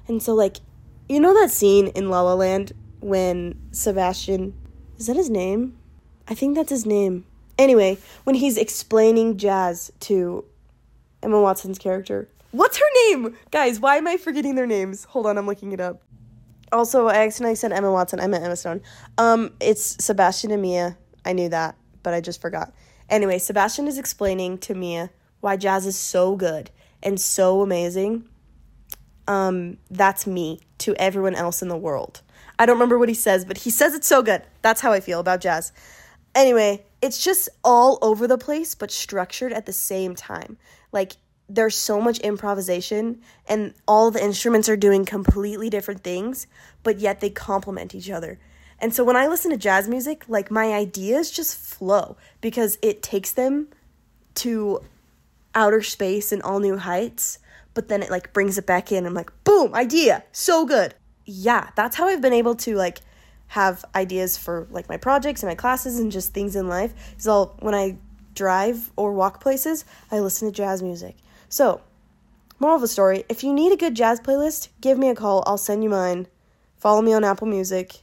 And 0.09 0.23
so, 0.23 0.35
like, 0.35 0.59
you 1.09 1.21
know 1.21 1.35
that 1.35 1.51
scene 1.51 1.89
in 1.89 2.11
La 2.11 2.23
La 2.23 2.35
Land 2.35 2.73
when 3.01 3.59
Sebastian, 3.73 4.55
is 4.99 5.07
that 5.07 5.17
his 5.17 5.31
name? 5.31 5.77
I 6.29 6.35
think 6.35 6.55
that's 6.55 6.71
his 6.71 6.87
name. 6.87 7.25
Anyway, 7.59 7.99
when 8.25 8.37
he's 8.37 8.57
explaining 8.57 9.37
jazz 9.37 9.91
to 10.01 10.45
Emma 11.23 11.41
Watson's 11.41 11.79
character. 11.79 12.29
What's 12.51 12.79
her 12.79 12.87
name? 13.07 13.37
Guys, 13.51 13.81
why 13.81 13.97
am 13.97 14.07
I 14.07 14.17
forgetting 14.17 14.55
their 14.55 14.67
names? 14.67 15.05
Hold 15.05 15.27
on, 15.27 15.37
I'm 15.37 15.47
looking 15.47 15.73
it 15.73 15.81
up. 15.81 16.03
Also, 16.71 17.07
I 17.07 17.27
accidentally 17.27 17.57
said 17.57 17.73
Emma 17.73 17.91
Watson. 17.91 18.21
I 18.21 18.27
meant 18.27 18.45
Emma 18.45 18.57
Stone. 18.57 18.83
Um, 19.17 19.53
it's 19.61 20.03
Sebastian 20.05 20.51
and 20.51 20.63
Mia. 20.63 20.97
I 21.25 21.33
knew 21.33 21.49
that, 21.49 21.77
but 22.03 22.15
I 22.15 22.21
just 22.21 22.41
forgot. 22.41 22.73
Anyway, 23.09 23.39
Sebastian 23.39 23.89
is 23.89 23.99
explaining 23.99 24.59
to 24.59 24.75
Mia 24.75 25.11
why 25.41 25.57
jazz 25.57 25.87
is 25.87 25.97
so 25.97 26.37
good 26.37 26.71
and 27.03 27.21
so 27.21 27.63
amazing. 27.63 28.29
Um, 29.27 29.79
that's 29.91 30.27
me 30.27 30.61
to 30.79 30.95
everyone 30.97 31.35
else 31.35 31.63
in 31.63 31.69
the 31.69 31.77
world. 31.77 32.23
I 32.59 32.67
don't 32.67 32.77
remember 32.77 32.99
what 32.99 33.09
he 33.09 33.15
says, 33.15 33.45
but 33.45 33.59
he 33.59 33.71
says 33.71 33.95
it's 33.95 34.07
so 34.07 34.23
good. 34.23 34.43
That's 34.63 34.81
how 34.81 34.93
I 34.93 35.01
feel 35.01 35.21
about 35.21 35.41
jazz. 35.41 35.73
Anyway, 36.35 36.85
it's 37.01 37.23
just 37.23 37.49
all 37.65 37.99
over 38.03 38.27
the 38.27 38.39
place, 38.39 38.75
but 38.75 38.91
structured 38.91 39.53
at 39.53 39.67
the 39.67 39.73
same 39.73 40.15
time. 40.15 40.59
Like, 40.93 41.17
there's 41.49 41.77
so 41.77 42.01
much 42.01 42.19
improvisation 42.19 43.23
and 43.49 43.75
all 43.87 44.11
the 44.11 44.23
instruments 44.23 44.69
are 44.69 44.77
doing 44.77 45.05
completely 45.05 45.71
different 45.71 46.05
things, 46.05 46.47
but 46.83 46.99
yet 46.99 47.21
they 47.21 47.31
complement 47.31 47.95
each 47.95 48.11
other. 48.11 48.39
And 48.79 48.95
so 48.95 49.03
when 49.03 49.17
I 49.17 49.27
listen 49.27 49.51
to 49.51 49.57
jazz 49.57 49.89
music, 49.89 50.29
like 50.29 50.51
my 50.51 50.73
ideas 50.73 51.31
just 51.31 51.57
flow 51.57 52.17
because 52.41 52.79
it 52.83 53.03
takes 53.03 53.33
them 53.33 53.69
to 54.37 54.81
outer 55.55 55.83
space 55.83 56.33
and 56.33 56.43
all 56.43 56.61
new 56.61 56.77
heights, 56.77 57.39
but 57.75 57.89
then 57.89 58.03
it 58.03 58.11
like 58.11 58.33
brings 58.33 58.59
it 58.59 58.67
back 58.67 58.93
in. 58.93 59.07
I'm 59.07 59.15
like, 59.15 59.33
boom, 59.45 59.75
idea, 59.75 60.25
so 60.33 60.67
good. 60.67 60.95
Yeah, 61.31 61.69
that's 61.77 61.95
how 61.95 62.09
I've 62.09 62.23
been 62.23 62.33
able 62.33 62.55
to 62.57 62.75
like 62.75 63.01
have 63.49 63.85
ideas 63.95 64.39
for 64.39 64.67
like 64.71 64.89
my 64.89 64.97
projects 64.97 65.43
and 65.43 65.51
my 65.51 65.55
classes 65.55 65.99
and 66.01 66.11
just 66.11 66.33
things 66.33 66.57
in 66.57 66.69
life. 66.69 66.95
All 67.29 67.55
when 67.61 67.75
I 67.75 67.99
drive 68.35 68.91
or 68.97 69.13
walk 69.13 69.39
places, 69.39 69.85
I 70.11 70.21
listen 70.21 70.49
to 70.49 70.55
jazz 70.55 70.83
music. 70.83 71.17
So, 71.51 71.83
moral 72.59 72.77
of 72.77 72.81
the 72.81 72.89
story 72.89 73.25
if 73.29 73.45
you 73.45 73.53
need 73.53 73.73
a 73.73 73.77
good 73.77 73.95
jazz 73.95 74.21
playlist, 74.21 74.69
give 74.81 74.97
me 74.97 75.11
a 75.11 75.15
call. 75.15 75.45
I'll 75.47 75.59
send 75.59 75.85
you 75.85 75.91
mine. 75.91 76.29
Follow 76.79 77.03
me 77.03 77.13
on 77.13 77.25
Apple 77.25 77.47
Music. 77.47 77.99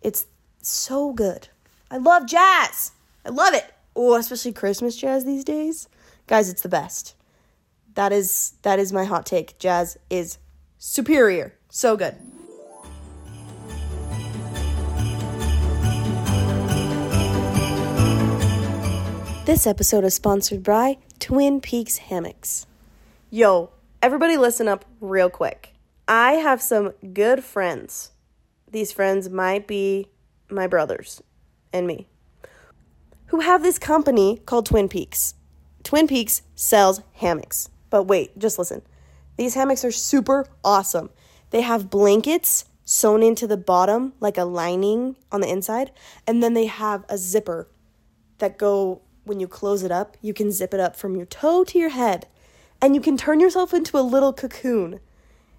It's 0.00 0.26
so 0.62 1.12
good. 1.12 1.48
I 1.90 1.98
love 1.98 2.26
jazz. 2.26 2.92
I 3.26 3.28
love 3.28 3.52
it. 3.52 3.70
Oh, 3.94 4.14
especially 4.14 4.54
Christmas 4.54 4.96
jazz 4.96 5.26
these 5.26 5.44
days. 5.44 5.88
Guys, 6.26 6.48
it's 6.48 6.62
the 6.62 6.70
best. 6.70 7.16
That 7.92 8.12
is 8.12 8.54
that 8.62 8.78
is 8.78 8.94
my 8.94 9.04
hot 9.04 9.26
take. 9.26 9.58
Jazz 9.58 9.98
is 10.08 10.38
superior. 10.78 11.52
So 11.68 11.98
good. 11.98 12.16
This 19.46 19.64
episode 19.64 20.02
is 20.02 20.12
sponsored 20.12 20.64
by 20.64 20.98
Twin 21.20 21.60
Peaks 21.60 21.98
Hammocks. 21.98 22.66
Yo, 23.30 23.70
everybody 24.02 24.36
listen 24.36 24.66
up 24.66 24.84
real 25.00 25.30
quick. 25.30 25.72
I 26.08 26.32
have 26.32 26.60
some 26.60 26.94
good 27.12 27.44
friends. 27.44 28.10
These 28.68 28.90
friends 28.90 29.30
might 29.30 29.68
be 29.68 30.08
my 30.50 30.66
brothers 30.66 31.22
and 31.72 31.86
me, 31.86 32.08
who 33.26 33.38
have 33.38 33.62
this 33.62 33.78
company 33.78 34.40
called 34.46 34.66
Twin 34.66 34.88
Peaks. 34.88 35.34
Twin 35.84 36.08
Peaks 36.08 36.42
sells 36.56 37.00
hammocks. 37.12 37.70
But 37.88 38.08
wait, 38.08 38.36
just 38.36 38.58
listen. 38.58 38.82
These 39.36 39.54
hammocks 39.54 39.84
are 39.84 39.92
super 39.92 40.48
awesome. 40.64 41.10
They 41.50 41.60
have 41.60 41.88
blankets 41.88 42.64
sewn 42.84 43.22
into 43.22 43.46
the 43.46 43.56
bottom, 43.56 44.12
like 44.18 44.38
a 44.38 44.44
lining 44.44 45.14
on 45.30 45.40
the 45.40 45.48
inside, 45.48 45.92
and 46.26 46.42
then 46.42 46.54
they 46.54 46.66
have 46.66 47.04
a 47.08 47.16
zipper 47.16 47.68
that 48.38 48.58
go 48.58 49.02
when 49.26 49.40
you 49.40 49.48
close 49.48 49.82
it 49.82 49.90
up, 49.90 50.16
you 50.22 50.32
can 50.32 50.52
zip 50.52 50.72
it 50.72 50.80
up 50.80 50.94
from 50.94 51.16
your 51.16 51.26
toe 51.26 51.64
to 51.64 51.78
your 51.78 51.90
head 51.90 52.28
and 52.80 52.94
you 52.94 53.00
can 53.00 53.16
turn 53.16 53.40
yourself 53.40 53.74
into 53.74 53.98
a 53.98 54.00
little 54.00 54.32
cocoon. 54.32 55.00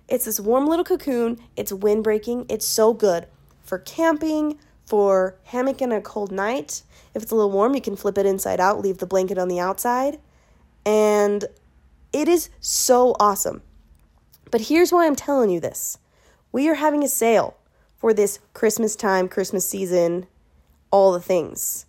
It's 0.07 0.25
this 0.25 0.39
warm 0.39 0.67
little 0.67 0.86
cocoon, 0.86 1.38
it's 1.57 1.74
windbreaking, 1.74 2.45
it's 2.50 2.65
so 2.65 2.93
good 2.93 3.27
for 3.62 3.79
camping, 3.79 4.57
for 4.86 5.36
hammock 5.43 5.81
in 5.81 5.91
a 5.91 6.00
cold 6.00 6.31
night. 6.31 6.81
If 7.13 7.24
it's 7.24 7.31
a 7.31 7.36
little 7.36 7.51
warm, 7.51 7.75
you 7.75 7.81
can 7.81 7.97
flip 7.97 8.17
it 8.17 8.25
inside 8.25 8.62
out, 8.62 8.79
leave 8.79 9.00
the 9.00 9.05
blanket 9.05 9.38
on 9.38 9.50
the 9.50 9.59
outside, 9.59 10.19
and 10.86 11.43
it 12.13 12.29
is 12.29 12.50
so 12.62 13.15
awesome. 13.19 13.62
But 14.50 14.62
here's 14.62 14.93
why 14.93 15.05
I'm 15.05 15.15
telling 15.15 15.50
you 15.50 15.59
this 15.59 15.97
we 16.53 16.69
are 16.69 16.75
having 16.75 17.03
a 17.03 17.09
sale 17.09 17.57
for 17.97 18.13
this 18.13 18.39
Christmas 18.53 18.95
time, 18.95 19.27
Christmas 19.27 19.67
season, 19.67 20.27
all 20.89 21.12
the 21.12 21.19
things. 21.19 21.86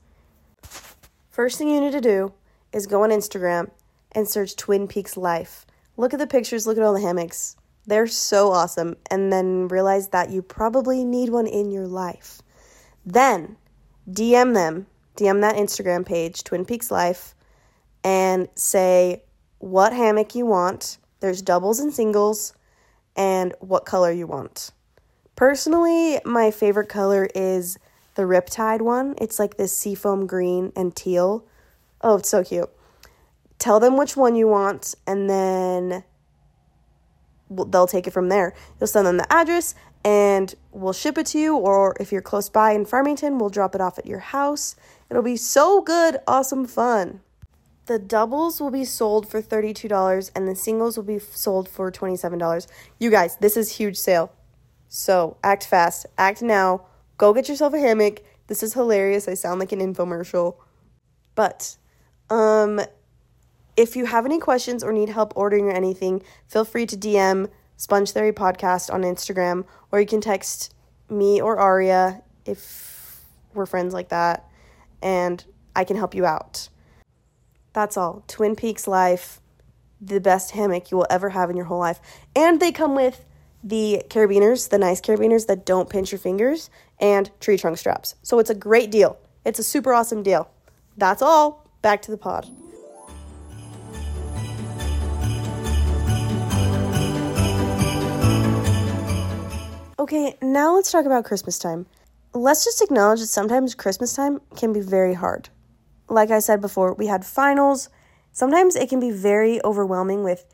First 1.39 1.57
thing 1.57 1.69
you 1.69 1.81
need 1.81 1.93
to 1.93 2.01
do 2.01 2.33
is 2.73 2.89
go 2.89 3.05
on 3.05 3.11
Instagram 3.11 3.71
and 4.11 4.27
search 4.27 4.57
Twin 4.57 4.89
Peaks 4.89 5.17
Life. 5.17 5.67
Look 5.97 6.13
at 6.13 6.19
the 6.19 6.27
pictures, 6.27 6.67
look 6.67 6.77
at 6.77 6.83
all 6.83 6.95
the 6.95 7.01
hammocks. 7.01 7.55
They're 7.87 8.09
so 8.09 8.51
awesome. 8.51 8.97
And 9.09 9.33
then 9.33 9.69
realize 9.69 10.09
that 10.09 10.31
you 10.31 10.43
probably 10.43 11.05
need 11.05 11.29
one 11.29 11.47
in 11.47 11.71
your 11.71 11.87
life. 11.87 12.43
Then 13.07 13.57
DM 14.11 14.53
them, 14.53 14.89
DM 15.17 15.41
that 15.43 15.55
Instagram 15.55 16.05
page, 16.05 16.43
Twin 16.43 16.65
Peaks 16.65 16.91
Life, 16.91 17.37
and 18.03 18.49
say 18.57 19.23
what 19.59 19.93
hammock 19.93 20.35
you 20.35 20.45
want. 20.45 20.99
There's 21.21 21.41
doubles 21.41 21.79
and 21.79 21.95
singles, 21.95 22.53
and 23.15 23.55
what 23.61 23.87
color 23.87 24.11
you 24.11 24.27
want. 24.27 24.73
Personally, 25.37 26.19
my 26.25 26.51
favorite 26.51 26.89
color 26.89 27.29
is 27.33 27.79
the 28.19 28.25
Riptide 28.25 28.83
one. 28.83 29.15
It's 29.19 29.39
like 29.39 29.57
this 29.57 29.75
seafoam 29.75 30.27
green 30.27 30.73
and 30.75 30.95
teal. 30.95 31.47
Oh, 32.01 32.17
it's 32.17 32.29
so 32.29 32.43
cute. 32.43 32.69
Tell 33.61 33.79
them 33.79 33.97
which 33.97 34.17
one 34.17 34.35
you 34.35 34.49
want, 34.49 34.97
and 35.07 35.31
then 35.31 36.03
they'll 37.49 37.87
take 37.87 38.09
it 38.09 38.13
from 38.13 38.29
there. 38.29 38.55
You'll 38.79 38.89
send 38.89 39.07
them 39.07 39.19
the 39.19 39.33
address, 39.33 39.77
and 40.05 40.53
we'll 40.73 40.93
ship 40.93 41.17
it 41.17 41.27
to 41.27 41.39
you. 41.39 41.57
Or 41.57 41.95
if 42.01 42.11
you're 42.11 42.21
close 42.21 42.49
by 42.49 42.73
in 42.73 42.87
Farmington, 42.87 43.39
we'll 43.39 43.51
drop 43.51 43.77
it 43.77 43.81
off 43.81 44.01
at 44.01 44.07
your 44.07 44.19
house. 44.19 44.75
It'll 45.09 45.23
be 45.23 45.37
so 45.37 45.81
good, 45.81 46.19
awesome 46.27 46.67
fun. 46.67 47.21
The 47.87 48.01
doubles 48.01 48.61
will 48.61 48.73
be 48.73 48.85
sold 48.85 49.31
for 49.31 49.41
$32 49.41 50.31
and 50.35 50.47
the 50.47 50.57
singles 50.57 50.97
will 50.97 51.05
be 51.05 51.21
sold 51.21 51.69
for 51.69 51.91
$27. 51.91 52.67
You 52.99 53.11
guys, 53.11 53.37
this 53.37 53.57
is 53.57 53.77
huge 53.77 53.97
sale. 53.97 54.31
So 54.89 55.39
act 55.43 55.65
fast, 55.65 56.05
act 56.19 56.43
now. 56.43 56.83
Go 57.19 57.35
get 57.35 57.49
yourself 57.49 57.75
a 57.75 57.79
hammock. 57.79 58.23
This 58.47 58.63
is 58.63 58.75
hilarious. 58.75 59.29
I 59.29 59.35
sound 59.35 59.61
like 59.61 59.73
an 59.73 59.81
infomercial. 59.81 60.57
But 61.35 61.77
um 62.31 62.81
if 63.77 63.95
you 63.95 64.07
have 64.07 64.27
any 64.27 64.41
questions 64.41 64.83
or 64.83 64.93
need 64.93 65.09
help 65.09 65.33
ordering 65.37 65.67
or 65.67 65.73
anything, 65.73 66.23
feel 66.49 66.65
free 66.65 66.85
to 66.87 66.97
DM 66.97 67.49
Sponge 67.77 68.11
Theory 68.11 68.33
Podcast 68.33 68.93
on 68.93 69.03
Instagram, 69.03 69.65
or 69.93 70.01
you 70.01 70.07
can 70.07 70.21
text 70.21 70.75
me 71.09 71.41
or 71.41 71.59
Aria 71.59 72.23
if 72.45 73.25
we're 73.55 73.67
friends 73.67 73.95
like 73.95 74.09
that, 74.09 74.51
and 75.01 75.45
I 75.77 75.85
can 75.85 75.97
help 75.97 76.13
you 76.13 76.27
out. 76.27 76.69
That's 77.73 77.97
all. 77.97 78.25
Twin 78.27 78.57
Peaks 78.57 78.89
Life, 78.89 79.41
the 80.01 80.19
best 80.19 80.51
hammock 80.51 80.91
you 80.91 80.97
will 80.97 81.07
ever 81.09 81.29
have 81.29 81.49
in 81.49 81.57
your 81.57 81.67
whole 81.67 81.79
life. 81.79 82.01
And 82.35 82.59
they 82.59 82.73
come 82.73 82.97
with 82.97 83.25
the 83.63 84.03
carabiners, 84.09 84.69
the 84.69 84.79
nice 84.79 85.01
carabiners 85.01 85.47
that 85.47 85.67
don't 85.67 85.91
pinch 85.91 86.13
your 86.13 86.19
fingers, 86.19 86.71
and 87.01 87.31
tree 87.41 87.57
trunk 87.57 87.79
straps. 87.79 88.15
So 88.23 88.39
it's 88.39 88.51
a 88.51 88.55
great 88.55 88.91
deal. 88.91 89.19
It's 89.45 89.59
a 89.59 89.65
super 89.65 89.93
awesome 89.93 90.23
deal. 90.23 90.51
That's 90.97 91.23
all. 91.23 91.67
Back 91.83 92.03
to 92.03 92.11
the 92.11 92.17
pod. 92.17 92.49
Okay, 100.01 100.37
now 100.41 100.75
let's 100.75 100.91
talk 100.93 101.07
about 101.07 101.25
Christmas 101.25 101.59
time. 101.59 101.87
Let's 102.33 102.65
just 102.65 102.81
acknowledge 102.81 103.21
that 103.21 103.27
sometimes 103.27 103.75
Christmas 103.75 104.15
time 104.15 104.41
can 104.57 104.73
be 104.73 104.81
very 104.81 105.15
hard. 105.15 105.49
Like 106.09 106.31
I 106.31 106.39
said 106.39 106.61
before, 106.61 106.95
we 106.95 107.07
had 107.07 107.27
finals. 107.27 107.89
Sometimes 108.33 108.77
it 108.77 108.89
can 108.89 109.01
be 109.01 109.11
very 109.11 109.63
overwhelming 109.65 110.23
with 110.23 110.45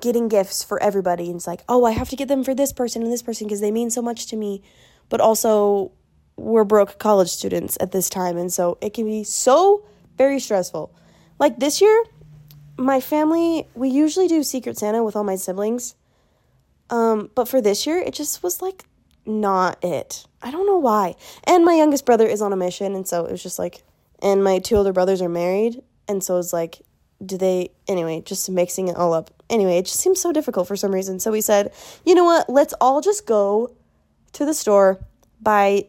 getting 0.00 0.28
gifts 0.28 0.62
for 0.62 0.82
everybody. 0.82 1.26
And 1.26 1.36
it's 1.36 1.46
like, 1.46 1.62
oh, 1.68 1.84
I 1.84 1.92
have 1.92 2.08
to 2.10 2.16
get 2.16 2.28
them 2.28 2.44
for 2.44 2.54
this 2.54 2.72
person 2.72 3.02
and 3.02 3.12
this 3.12 3.22
person 3.22 3.46
because 3.46 3.60
they 3.60 3.70
mean 3.70 3.90
so 3.90 4.02
much 4.02 4.26
to 4.26 4.36
me. 4.36 4.62
but 5.08 5.20
also 5.20 5.92
we're 6.36 6.64
broke 6.64 6.98
college 6.98 7.28
students 7.28 7.78
at 7.80 7.92
this 7.92 8.08
time, 8.08 8.36
and 8.36 8.52
so 8.52 8.76
it 8.80 8.94
can 8.94 9.04
be 9.06 9.22
so 9.24 9.84
very 10.18 10.40
stressful. 10.40 10.92
Like 11.38 11.58
this 11.58 11.80
year, 11.80 12.04
my 12.76 13.00
family, 13.00 13.68
we 13.74 13.88
usually 13.88 14.26
do 14.26 14.42
Secret 14.42 14.76
Santa 14.76 15.04
with 15.04 15.14
all 15.14 15.24
my 15.24 15.36
siblings. 15.36 15.94
Um, 16.90 17.30
but 17.34 17.48
for 17.48 17.60
this 17.60 17.86
year, 17.86 17.98
it 17.98 18.14
just 18.14 18.42
was 18.42 18.60
like 18.60 18.84
not 19.24 19.82
it. 19.82 20.26
I 20.42 20.50
don't 20.50 20.66
know 20.66 20.78
why. 20.78 21.14
And 21.44 21.64
my 21.64 21.74
youngest 21.74 22.04
brother 22.04 22.26
is 22.26 22.42
on 22.42 22.52
a 22.52 22.56
mission, 22.56 22.94
and 22.94 23.06
so 23.06 23.24
it 23.24 23.30
was 23.32 23.42
just 23.42 23.58
like, 23.58 23.82
and 24.20 24.42
my 24.42 24.58
two 24.58 24.76
older 24.76 24.92
brothers 24.92 25.22
are 25.22 25.28
married, 25.28 25.82
and 26.08 26.22
so 26.22 26.38
it's 26.38 26.52
like, 26.52 26.80
do 27.24 27.36
they, 27.38 27.70
anyway, 27.88 28.22
just 28.24 28.48
mixing 28.50 28.88
it 28.88 28.96
all 28.96 29.12
up. 29.12 29.30
Anyway, 29.50 29.78
it 29.78 29.86
just 29.86 30.00
seems 30.00 30.20
so 30.20 30.32
difficult 30.32 30.66
for 30.68 30.76
some 30.76 30.92
reason. 30.92 31.20
So 31.20 31.30
we 31.30 31.40
said, 31.40 31.72
you 32.04 32.14
know 32.14 32.24
what, 32.24 32.48
let's 32.48 32.74
all 32.80 33.00
just 33.00 33.26
go 33.26 33.74
to 34.32 34.44
the 34.44 34.54
store, 34.54 35.04
buy 35.40 35.86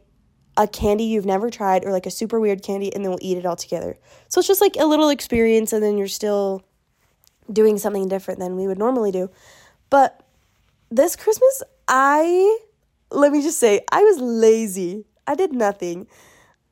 a 0.57 0.67
candy 0.67 1.03
you've 1.03 1.25
never 1.25 1.49
tried 1.49 1.83
or 1.83 1.91
like 1.91 2.05
a 2.05 2.11
super 2.11 2.39
weird 2.39 2.63
candy, 2.63 2.93
and 2.93 3.03
then 3.03 3.09
we'll 3.09 3.19
eat 3.21 3.37
it 3.37 3.45
all 3.45 3.55
together. 3.55 3.97
So 4.29 4.39
it's 4.39 4.47
just 4.47 4.61
like 4.61 4.75
a 4.77 4.85
little 4.85 5.09
experience, 5.09 5.73
and 5.73 5.83
then 5.83 5.97
you're 5.97 6.07
still 6.07 6.63
doing 7.51 7.77
something 7.77 8.07
different 8.07 8.39
than 8.39 8.55
we 8.55 8.67
would 8.67 8.79
normally 8.79 9.11
do. 9.11 9.29
But 9.89 10.23
this 10.89 11.15
Christmas, 11.15 11.63
I 11.87 12.59
let 13.11 13.31
me 13.31 13.41
just 13.41 13.59
say, 13.59 13.81
I 13.91 14.03
was 14.03 14.19
lazy. 14.19 15.05
I 15.27 15.35
did 15.35 15.53
nothing. 15.53 16.07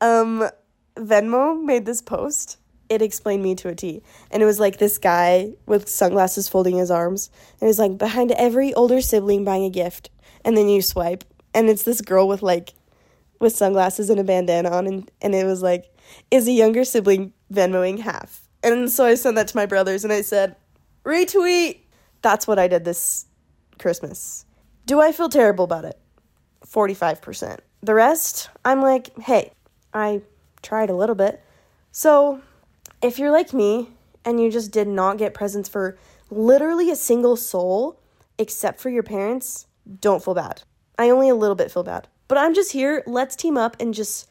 Um, 0.00 0.48
Venmo 0.96 1.60
made 1.62 1.86
this 1.86 2.02
post. 2.02 2.58
It 2.94 3.02
explained 3.02 3.42
me 3.42 3.54
to 3.56 3.68
a 3.68 3.74
T. 3.74 4.02
And 4.30 4.42
it 4.42 4.46
was 4.46 4.60
like 4.60 4.78
this 4.78 4.98
guy 4.98 5.54
with 5.66 5.88
sunglasses 5.88 6.48
folding 6.48 6.76
his 6.76 6.90
arms. 6.90 7.30
And 7.60 7.68
it's 7.68 7.78
like 7.78 7.98
behind 7.98 8.32
every 8.32 8.72
older 8.74 9.00
sibling 9.00 9.44
buying 9.44 9.64
a 9.64 9.70
gift. 9.70 10.10
And 10.44 10.56
then 10.56 10.68
you 10.68 10.82
swipe. 10.82 11.24
And 11.52 11.68
it's 11.68 11.82
this 11.82 12.00
girl 12.00 12.26
with 12.28 12.42
like 12.42 12.74
with 13.40 13.54
sunglasses 13.54 14.10
and 14.10 14.20
a 14.20 14.24
bandana 14.24 14.70
on 14.70 14.86
and, 14.86 15.10
and 15.20 15.34
it 15.34 15.44
was 15.44 15.62
like, 15.62 15.86
is 16.30 16.48
a 16.48 16.52
younger 16.52 16.84
sibling 16.84 17.32
Venmoing 17.52 18.00
half? 18.00 18.48
And 18.62 18.90
so 18.90 19.04
I 19.04 19.14
sent 19.14 19.36
that 19.36 19.48
to 19.48 19.56
my 19.56 19.66
brothers 19.66 20.04
and 20.04 20.12
I 20.12 20.22
said, 20.22 20.56
retweet. 21.04 21.80
That's 22.22 22.46
what 22.46 22.58
I 22.58 22.68
did 22.68 22.84
this 22.84 23.26
Christmas. 23.78 24.46
Do 24.86 25.00
I 25.00 25.12
feel 25.12 25.28
terrible 25.28 25.64
about 25.64 25.84
it? 25.84 25.98
45%. 26.66 27.58
The 27.82 27.94
rest, 27.94 28.48
I'm 28.64 28.80
like, 28.80 29.16
hey, 29.18 29.52
I 29.92 30.22
tried 30.62 30.90
a 30.90 30.94
little 30.96 31.14
bit. 31.14 31.42
So, 31.92 32.40
if 33.04 33.18
you're 33.18 33.30
like 33.30 33.52
me 33.52 33.90
and 34.24 34.40
you 34.40 34.50
just 34.50 34.70
did 34.70 34.88
not 34.88 35.18
get 35.18 35.34
presents 35.34 35.68
for 35.68 35.98
literally 36.30 36.90
a 36.90 36.96
single 36.96 37.36
soul 37.36 38.00
except 38.38 38.80
for 38.80 38.88
your 38.88 39.02
parents, 39.02 39.66
don't 40.00 40.24
feel 40.24 40.32
bad. 40.32 40.62
I 40.98 41.10
only 41.10 41.28
a 41.28 41.34
little 41.34 41.54
bit 41.54 41.70
feel 41.70 41.82
bad. 41.82 42.08
But 42.28 42.38
I'm 42.38 42.54
just 42.54 42.72
here, 42.72 43.02
let's 43.06 43.36
team 43.36 43.58
up 43.58 43.76
and 43.78 43.92
just 43.92 44.30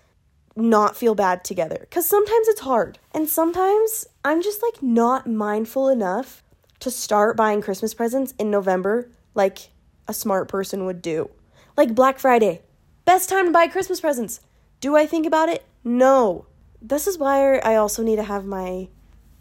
not 0.55 0.97
feel 0.97 1.13
bad 1.13 1.43
together. 1.43 1.77
Because 1.81 2.07
sometimes 2.07 2.47
it's 2.47 2.61
hard. 2.61 2.97
And 3.13 3.29
sometimes 3.29 4.07
I'm 4.25 4.41
just 4.41 4.63
like 4.63 4.81
not 4.81 5.27
mindful 5.27 5.87
enough 5.87 6.41
to 6.79 6.89
start 6.89 7.37
buying 7.37 7.61
Christmas 7.61 7.93
presents 7.93 8.33
in 8.39 8.49
November 8.49 9.11
like 9.35 9.69
a 10.07 10.15
smart 10.15 10.47
person 10.47 10.85
would 10.85 11.03
do. 11.03 11.29
Like 11.77 11.93
Black 11.93 12.17
Friday. 12.17 12.61
Best 13.05 13.29
time 13.29 13.45
to 13.45 13.51
buy 13.51 13.67
Christmas 13.67 14.01
presents. 14.01 14.41
Do 14.79 14.95
I 14.95 15.05
think 15.05 15.27
about 15.27 15.49
it? 15.49 15.63
No. 15.83 16.47
This 16.85 17.07
is 17.07 17.17
why 17.17 17.59
I 17.59 17.77
also 17.77 18.03
need 18.03 18.17
to 18.17 18.23
have 18.23 18.45
my 18.45 18.89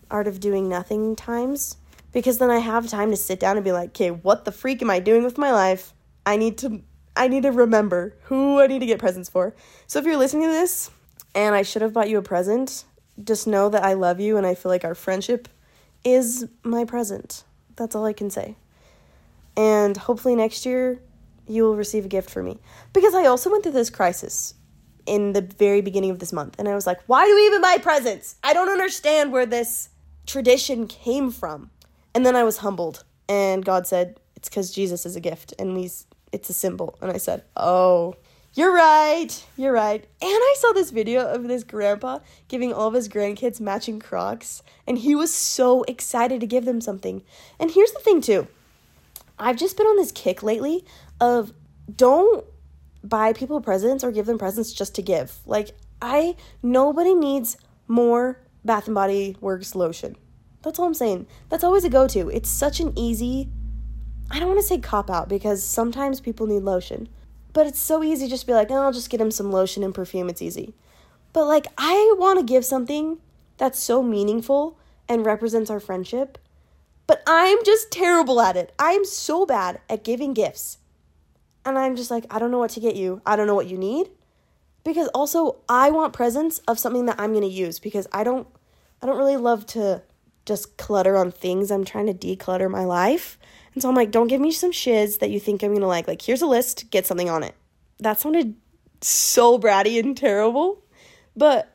art 0.09 0.29
of 0.29 0.39
doing 0.39 0.69
nothing 0.69 1.17
times 1.17 1.77
because 2.13 2.39
then 2.39 2.51
I 2.51 2.59
have 2.59 2.87
time 2.87 3.11
to 3.11 3.17
sit 3.17 3.41
down 3.41 3.57
and 3.57 3.65
be 3.65 3.73
like, 3.73 3.89
"Okay, 3.89 4.13
what 4.13 4.45
the 4.45 4.53
freak 4.53 4.81
am 4.81 4.91
I 4.91 5.01
doing 5.01 5.25
with 5.25 5.39
my 5.39 5.51
life? 5.51 5.93
I 6.25 6.37
need 6.37 6.57
to 6.59 6.83
I 7.17 7.27
need 7.27 7.43
to 7.43 7.51
remember 7.51 8.15
who 8.25 8.61
I 8.61 8.69
need 8.69 8.79
to 8.79 8.87
get 8.87 9.01
presents 9.01 9.29
for." 9.29 9.57
So 9.89 9.99
if 9.99 10.05
you're 10.05 10.17
listening 10.17 10.45
to 10.45 10.53
this 10.53 10.91
and 11.35 11.57
I 11.57 11.63
should 11.63 11.83
have 11.83 11.93
bought 11.93 12.09
you 12.09 12.19
a 12.19 12.23
present, 12.23 12.85
just 13.25 13.49
know 13.49 13.69
that 13.71 13.83
I 13.83 13.95
love 13.95 14.21
you 14.21 14.37
and 14.37 14.47
I 14.47 14.55
feel 14.55 14.71
like 14.71 14.85
our 14.85 14.95
friendship 14.95 15.49
is 16.05 16.47
my 16.63 16.85
present. 16.85 17.43
That's 17.75 17.97
all 17.97 18.05
I 18.05 18.13
can 18.13 18.31
say. 18.31 18.55
And 19.57 19.97
hopefully 19.97 20.37
next 20.37 20.65
year 20.65 21.01
you 21.49 21.65
will 21.65 21.75
receive 21.75 22.05
a 22.05 22.09
gift 22.09 22.31
for 22.31 22.43
me. 22.43 22.61
Because 22.93 23.15
I 23.15 23.27
also 23.27 23.51
went 23.51 23.65
through 23.65 23.73
this 23.73 23.91
crisis 23.91 24.55
in 25.07 25.33
the 25.33 25.41
very 25.41 25.81
beginning 25.81 26.11
of 26.11 26.19
this 26.19 26.33
month. 26.33 26.57
And 26.59 26.69
I 26.69 26.75
was 26.75 26.87
like, 26.87 27.01
why 27.07 27.27
do 27.27 27.35
we 27.35 27.47
even 27.47 27.61
buy 27.61 27.79
presents? 27.79 28.37
I 28.43 28.55
don't 28.55 28.69
understand 28.69 29.33
where 29.33 29.47
this 29.47 29.89
tradition 30.27 30.87
came 30.87 31.31
from. 31.31 31.71
And 32.15 32.25
then 32.25 32.37
I 32.37 32.45
was 32.45 32.59
humbled. 32.59 33.05
And 33.29 33.65
God 33.65 33.87
said, 33.87 34.21
it's 34.37 34.49
because 34.49 34.71
Jesus 34.71 35.07
is 35.07 35.17
a 35.17 35.21
gift 35.21 35.55
and 35.59 35.75
we, 35.75 35.91
it's 36.33 36.51
a 36.51 36.53
symbol. 36.53 36.99
And 37.01 37.11
I 37.11 37.17
said, 37.17 37.45
oh, 37.57 38.17
you're 38.55 38.75
right. 38.75 39.47
You're 39.57 39.73
right. 39.73 40.01
And 40.01 40.09
I 40.21 40.55
saw 40.59 40.73
this 40.73 40.91
video 40.91 41.27
of 41.27 41.49
this 41.49 41.65
grandpa 41.65 42.19
giving 42.49 42.73
all 42.73 42.89
of 42.89 42.95
his 42.95 43.09
grandkids 43.09 43.61
matching 43.61 43.99
Crocs. 43.99 44.63
And 44.87 44.99
he 44.99 45.15
was 45.15 45.33
so 45.33 45.85
excited 45.85 46.41
to 46.41 46.47
give 46.47 46.65
them 46.65 46.81
something. 46.81 47.23
And 47.59 47.71
here's 47.71 47.93
the 47.93 48.01
thing, 48.01 48.21
too. 48.21 48.47
I've 49.39 49.57
just 49.57 49.77
been 49.77 49.87
on 49.87 49.97
this 49.97 50.13
kick 50.13 50.43
lately 50.43 50.85
of 51.21 51.53
don't 51.97 52.45
buy 53.05 53.33
people 53.33 53.61
presents 53.61 54.05
or 54.05 54.13
give 54.13 54.27
them 54.27 54.39
presents 54.39 54.73
just 54.73 54.95
to 54.97 55.03
give. 55.03 55.39
Like 55.47 55.77
I 56.01 56.37
nobody 56.63 57.15
needs 57.15 57.57
more 57.89 58.41
Bath 58.65 58.87
and 58.87 58.95
Body 58.95 59.37
Works 59.41 59.75
lotion. 59.75 60.17
That's 60.63 60.79
all 60.79 60.87
I'm 60.87 60.95
saying. 60.95 61.27
That's 61.49 61.65
always 61.65 61.85
a 61.85 61.91
go-to. 61.91 62.29
It's 62.29 62.49
such 62.49 62.81
an 62.81 62.93
easy 62.97 63.49
I 64.31 64.39
don't 64.39 64.49
want 64.49 64.61
to 64.61 64.67
say 64.67 64.79
cop 64.79 65.11
out 65.11 65.29
because 65.29 65.63
sometimes 65.63 66.21
people 66.21 66.47
need 66.47 66.63
lotion. 66.63 67.09
But 67.53 67.67
it's 67.67 67.81
so 67.81 68.03
easy 68.03 68.29
just 68.29 68.43
to 68.43 68.47
be 68.47 68.55
like, 68.55 68.71
oh, 68.71 68.77
I'll 68.77 68.93
just 68.93 69.11
get 69.11 69.19
them 69.19 69.31
some 69.31 69.51
lotion 69.51 69.83
and 69.83 69.95
perfume. 69.95 70.31
It's 70.31 70.41
easy. 70.41 70.75
But 71.33 71.47
like 71.47 71.67
I 71.77 72.15
want 72.19 72.39
to 72.39 72.45
give 72.45 72.65
something 72.65 73.19
that's 73.59 73.79
so 73.79 74.03
meaningful 74.03 74.79
and 75.09 75.27
represents 75.27 75.71
our 75.71 75.81
friendship. 75.81 76.39
But 77.07 77.23
I'm 77.27 77.63
just 77.65 77.91
terrible 77.91 78.41
at 78.41 78.57
it. 78.57 78.73
I'm 78.79 79.05
so 79.05 79.45
bad 79.45 79.81
at 79.91 80.05
giving 80.05 80.33
gifts 80.33 80.79
and 81.65 81.79
I'm 81.79 81.97
just 81.97 82.11
like, 82.11 82.27
I 82.31 82.39
don't 82.39 82.51
know 82.51 82.59
what 82.59 82.71
to 82.73 82.81
get 82.81 82.97
you. 82.97 83.23
I 83.25 83.37
don't 83.37 83.47
know 83.47 83.55
what 83.55 83.69
you 83.69 83.79
need. 83.79 84.09
Because 84.85 85.09
also 85.15 85.59
I 85.69 85.91
want 85.91 86.13
presents 86.13 86.59
of 86.61 86.79
something 86.79 87.07
that 87.07 87.21
I'm 87.21 87.33
to 87.35 87.47
use 87.47 87.79
because 87.79 88.09
I 88.13 88.25
don't 88.25 88.49
I 89.01 89.07
don't 89.07 89.19
really 89.19 89.37
love 89.37 89.67
to 89.67 90.03
just 90.45 90.77
clutter 90.77 91.17
on 91.17 91.31
things. 91.31 91.71
I'm 91.71 91.85
trying 91.85 92.07
to 92.07 92.15
declutter 92.15 92.71
my 92.71 92.85
life. 92.85 93.39
And 93.75 93.83
so 93.83 93.89
I'm 93.89 93.95
like, 93.95 94.11
don't 94.11 94.29
give 94.29 94.41
me 94.41 94.53
some 94.53 94.73
shiz 94.73 95.19
that 95.19 95.31
you 95.31 95.41
think 95.41 95.63
I'm 95.63 95.77
to 95.77 95.87
like. 95.87 96.07
Like, 96.07 96.23
here's 96.23 96.43
a 96.43 96.47
list, 96.47 96.91
get 96.91 97.07
something 97.07 97.31
on 97.31 97.43
it. 97.43 97.55
That 97.99 98.21
sounded 98.21 98.55
so 99.01 99.59
bratty 99.59 99.99
and 99.99 100.17
terrible. 100.17 100.83
But 101.37 101.73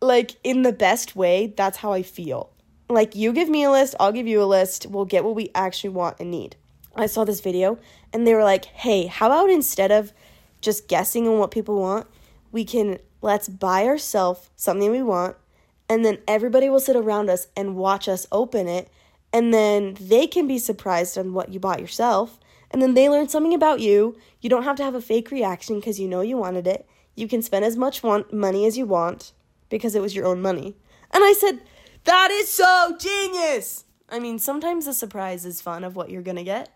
like 0.00 0.36
in 0.42 0.62
the 0.62 0.72
best 0.72 1.14
way, 1.16 1.52
that's 1.56 1.78
how 1.78 1.92
I 1.92 2.02
feel. 2.02 2.50
Like 2.88 3.14
you 3.14 3.32
give 3.32 3.48
me 3.48 3.62
a 3.62 3.70
list, 3.70 3.94
I'll 4.00 4.12
give 4.12 4.26
you 4.26 4.42
a 4.42 4.44
list. 4.44 4.86
We'll 4.86 5.04
get 5.04 5.24
what 5.24 5.36
we 5.36 5.50
actually 5.54 5.90
want 5.90 6.18
and 6.18 6.30
need. 6.30 6.56
I 6.96 7.06
saw 7.06 7.24
this 7.24 7.40
video 7.40 7.78
and 8.12 8.26
they 8.26 8.34
were 8.34 8.44
like, 8.44 8.64
hey, 8.66 9.06
how 9.06 9.26
about 9.26 9.50
instead 9.50 9.90
of 9.90 10.12
just 10.60 10.88
guessing 10.88 11.26
on 11.26 11.38
what 11.38 11.50
people 11.50 11.80
want, 11.80 12.06
we 12.52 12.64
can 12.64 12.98
let's 13.22 13.48
buy 13.48 13.86
ourselves 13.86 14.50
something 14.56 14.90
we 14.90 15.02
want 15.02 15.36
and 15.88 16.04
then 16.04 16.18
everybody 16.26 16.68
will 16.68 16.80
sit 16.80 16.96
around 16.96 17.28
us 17.28 17.48
and 17.56 17.76
watch 17.76 18.08
us 18.08 18.26
open 18.32 18.66
it 18.66 18.88
and 19.32 19.52
then 19.52 19.96
they 20.00 20.26
can 20.26 20.46
be 20.48 20.58
surprised 20.58 21.18
on 21.18 21.32
what 21.32 21.50
you 21.50 21.60
bought 21.60 21.80
yourself 21.80 22.38
and 22.70 22.80
then 22.80 22.94
they 22.94 23.08
learn 23.08 23.28
something 23.28 23.54
about 23.54 23.80
you. 23.80 24.16
You 24.40 24.48
don't 24.48 24.62
have 24.62 24.76
to 24.76 24.84
have 24.84 24.94
a 24.94 25.00
fake 25.00 25.30
reaction 25.30 25.80
because 25.80 25.98
you 25.98 26.08
know 26.08 26.20
you 26.20 26.36
wanted 26.36 26.66
it. 26.66 26.88
You 27.16 27.26
can 27.28 27.42
spend 27.42 27.64
as 27.64 27.76
much 27.76 28.02
want- 28.02 28.32
money 28.32 28.64
as 28.64 28.78
you 28.78 28.86
want 28.86 29.32
because 29.68 29.94
it 29.94 30.02
was 30.02 30.14
your 30.14 30.26
own 30.26 30.40
money. 30.40 30.76
And 31.10 31.24
I 31.24 31.32
said, 31.32 31.60
that 32.04 32.30
is 32.30 32.48
so 32.48 32.96
genius. 32.98 33.84
I 34.08 34.18
mean, 34.18 34.38
sometimes 34.38 34.86
the 34.86 34.94
surprise 34.94 35.44
is 35.44 35.60
fun 35.60 35.84
of 35.84 35.96
what 35.96 36.10
you're 36.10 36.22
to 36.22 36.42
get. 36.44 36.70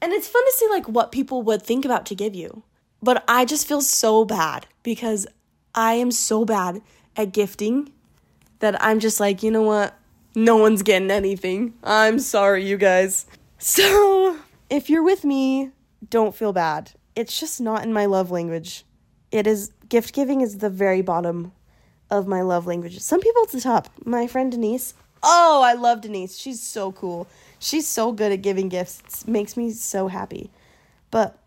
And 0.00 0.12
it's 0.12 0.28
fun 0.28 0.44
to 0.44 0.52
see 0.52 0.68
like 0.68 0.88
what 0.88 1.12
people 1.12 1.42
would 1.42 1.62
think 1.62 1.84
about 1.84 2.06
to 2.06 2.14
give 2.14 2.34
you. 2.34 2.62
But 3.02 3.24
I 3.28 3.44
just 3.44 3.66
feel 3.66 3.80
so 3.80 4.24
bad 4.24 4.66
because 4.82 5.26
I 5.74 5.94
am 5.94 6.10
so 6.10 6.44
bad 6.44 6.82
at 7.16 7.32
gifting 7.32 7.92
that 8.60 8.82
I'm 8.82 9.00
just 9.00 9.20
like, 9.20 9.42
you 9.42 9.50
know 9.50 9.62
what? 9.62 9.94
No 10.34 10.56
one's 10.56 10.82
getting 10.82 11.10
anything. 11.10 11.74
I'm 11.82 12.18
sorry, 12.18 12.64
you 12.64 12.76
guys. 12.76 13.26
So, 13.58 14.38
if 14.70 14.88
you're 14.88 15.02
with 15.02 15.24
me, 15.24 15.70
don't 16.10 16.34
feel 16.34 16.52
bad. 16.52 16.92
It's 17.16 17.38
just 17.38 17.60
not 17.60 17.82
in 17.82 17.92
my 17.92 18.06
love 18.06 18.30
language. 18.30 18.84
It 19.32 19.46
is 19.46 19.72
gift 19.88 20.14
giving 20.14 20.40
is 20.40 20.58
the 20.58 20.70
very 20.70 21.02
bottom 21.02 21.52
of 22.10 22.26
my 22.26 22.42
love 22.42 22.66
languages. 22.66 23.04
Some 23.04 23.20
people 23.20 23.42
it's 23.42 23.52
the 23.52 23.60
top. 23.60 23.88
My 24.04 24.26
friend 24.26 24.50
Denise. 24.50 24.94
Oh, 25.22 25.62
I 25.64 25.74
love 25.74 26.00
Denise. 26.00 26.38
She's 26.38 26.62
so 26.62 26.92
cool. 26.92 27.26
She's 27.58 27.88
so 27.88 28.12
good 28.12 28.32
at 28.32 28.42
giving 28.42 28.68
gifts. 28.68 29.22
It 29.22 29.28
makes 29.28 29.56
me 29.56 29.72
so 29.72 30.08
happy. 30.08 30.50
But 31.10 31.38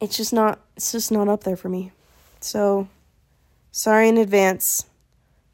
it's 0.00 0.16
just 0.16 0.32
not 0.32 0.60
it's 0.76 0.92
just 0.92 1.10
not 1.10 1.28
up 1.28 1.44
there 1.44 1.56
for 1.56 1.68
me. 1.68 1.92
So 2.40 2.88
sorry 3.72 4.08
in 4.08 4.16
advance. 4.16 4.86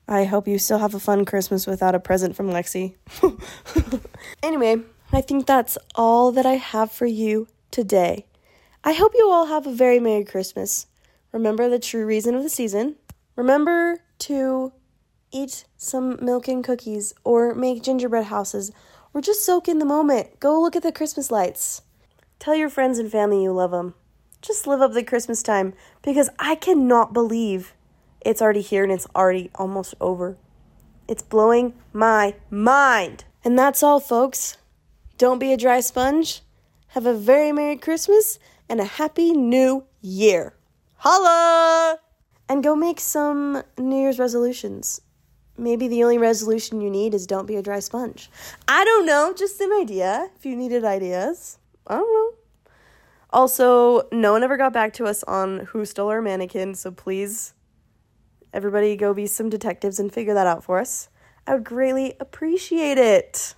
I 0.07 0.25
hope 0.25 0.47
you 0.47 0.59
still 0.59 0.79
have 0.79 0.95
a 0.95 1.01
fun 1.01 1.25
Christmas 1.25 1.67
without 1.67 1.95
a 1.95 1.99
present 1.99 2.37
from 2.37 2.51
Lexee. 2.51 2.95
anyway, 4.43 4.83
I 5.13 5.23
think 5.23 5.47
that's 5.47 5.79
all 5.95 6.31
that 6.33 6.45
I 6.45 6.55
have 6.55 6.93
for 6.93 7.07
you 7.07 7.49
today. 7.71 8.27
I 8.83 8.93
hope 8.93 9.13
you 9.15 9.31
all 9.31 9.47
have 9.47 9.67
a 9.67 9.73
very 9.73 9.99
Merry 9.99 10.25
Christmas. 10.25 10.87
Remember 11.33 11.71
the 11.71 11.79
true 11.79 12.05
reason 12.05 12.35
of 12.35 12.43
the 12.43 12.51
season. 12.51 12.97
Remember 13.35 14.01
to 14.21 14.73
eat 15.33 15.65
some 15.79 16.23
milk 16.23 16.49
and 16.49 16.63
cookies 16.63 17.15
or 17.25 17.55
make 17.55 17.83
gingerbread 17.83 18.27
houses 18.27 18.71
or 19.15 19.21
just 19.21 19.45
soak 19.45 19.69
in 19.69 19.79
the 19.79 19.85
moment. 19.87 20.41
Go 20.41 20.61
look 20.61 20.77
at 20.77 20.83
the 20.83 20.93
Christmas 20.93 21.31
lights. 21.31 21.83
Tell 22.39 22.55
your 22.55 22.69
friends 22.69 22.99
and 22.99 23.11
family 23.11 23.43
you 23.43 23.53
love 23.53 23.71
them. 23.71 23.95
Just 24.43 24.67
live 24.67 24.83
up 24.83 24.93
the 24.93 25.03
Christmas 25.03 25.43
time 25.43 25.73
because 26.03 26.29
I 26.39 26.57
cannot 26.57 27.15
believe 27.15 27.73
it's 28.21 28.43
already 28.43 28.61
here 28.61 28.83
and 28.83 28.93
it's 28.93 29.07
already 29.15 29.51
almost 29.55 29.95
over. 30.01 30.37
It's 31.09 31.23
blowing 31.23 31.75
my 31.93 32.35
mind. 32.51 33.25
And 33.45 33.59
that's 33.59 33.83
all, 33.83 34.01
folks. 34.01 34.59
Don't 35.17 35.39
be 35.39 35.53
a 35.53 35.57
dry 35.57 35.81
sponge. 35.81 36.43
Have 36.89 37.07
a 37.07 37.15
very 37.15 37.53
Merry 37.53 37.77
Christmas 37.77 38.39
and 38.69 38.81
a 38.81 38.85
Happy 38.85 39.33
New 39.33 39.85
Year. 40.01 40.55
Holla! 40.97 41.99
And 42.49 42.63
go 42.63 42.75
make 42.75 43.01
some 43.01 43.63
New 43.79 44.01
Year's 44.01 44.19
resolutions. 44.19 45.01
Maybe 45.57 45.87
the 45.87 46.03
only 46.03 46.19
resolution 46.19 46.81
you 46.81 46.91
need 46.91 47.15
is 47.15 47.27
don't 47.27 47.47
be 47.47 47.57
a 47.57 47.63
dry 47.63 47.79
sponge. 47.79 48.31
I 48.67 48.85
don't 48.85 49.07
know, 49.07 49.33
just 49.37 49.61
an 49.61 49.73
idea 49.73 50.31
if 50.37 50.45
you 50.45 50.57
needed 50.57 50.85
ideas. 50.85 51.59
I 51.87 51.97
don't 51.97 52.13
know. 52.13 52.39
Also, 53.31 54.09
no 54.13 54.33
one 54.33 54.43
ever 54.43 54.57
got 54.57 54.73
back 54.73 54.93
to 54.95 55.05
us 55.05 55.23
on 55.25 55.61
who 55.67 55.85
stole 55.85 56.09
our 56.09 56.23
mannequin, 56.23 56.75
so 56.75 56.91
please, 56.91 57.53
everybody 58.53 58.97
go 58.97 59.15
be 59.15 59.27
some 59.27 59.49
detectives 59.49 59.99
and 59.99 60.13
figure 60.13 60.35
that 60.35 60.47
out 60.47 60.65
for 60.65 60.79
us. 60.79 61.09
I 61.47 61.55
would 61.55 61.65
greatly 61.65 62.15
appreciate 62.21 62.99
it. 62.99 63.55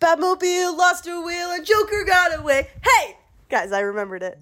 Batmobile 0.00 0.76
lost 0.76 1.06
a 1.06 1.20
wheel 1.20 1.50
and 1.52 1.64
Joker 1.64 2.04
got 2.04 2.38
away. 2.38 2.68
Hey! 2.82 3.16
Guys, 3.48 3.70
I 3.70 3.80
remembered 3.80 4.22
it. 4.22 4.38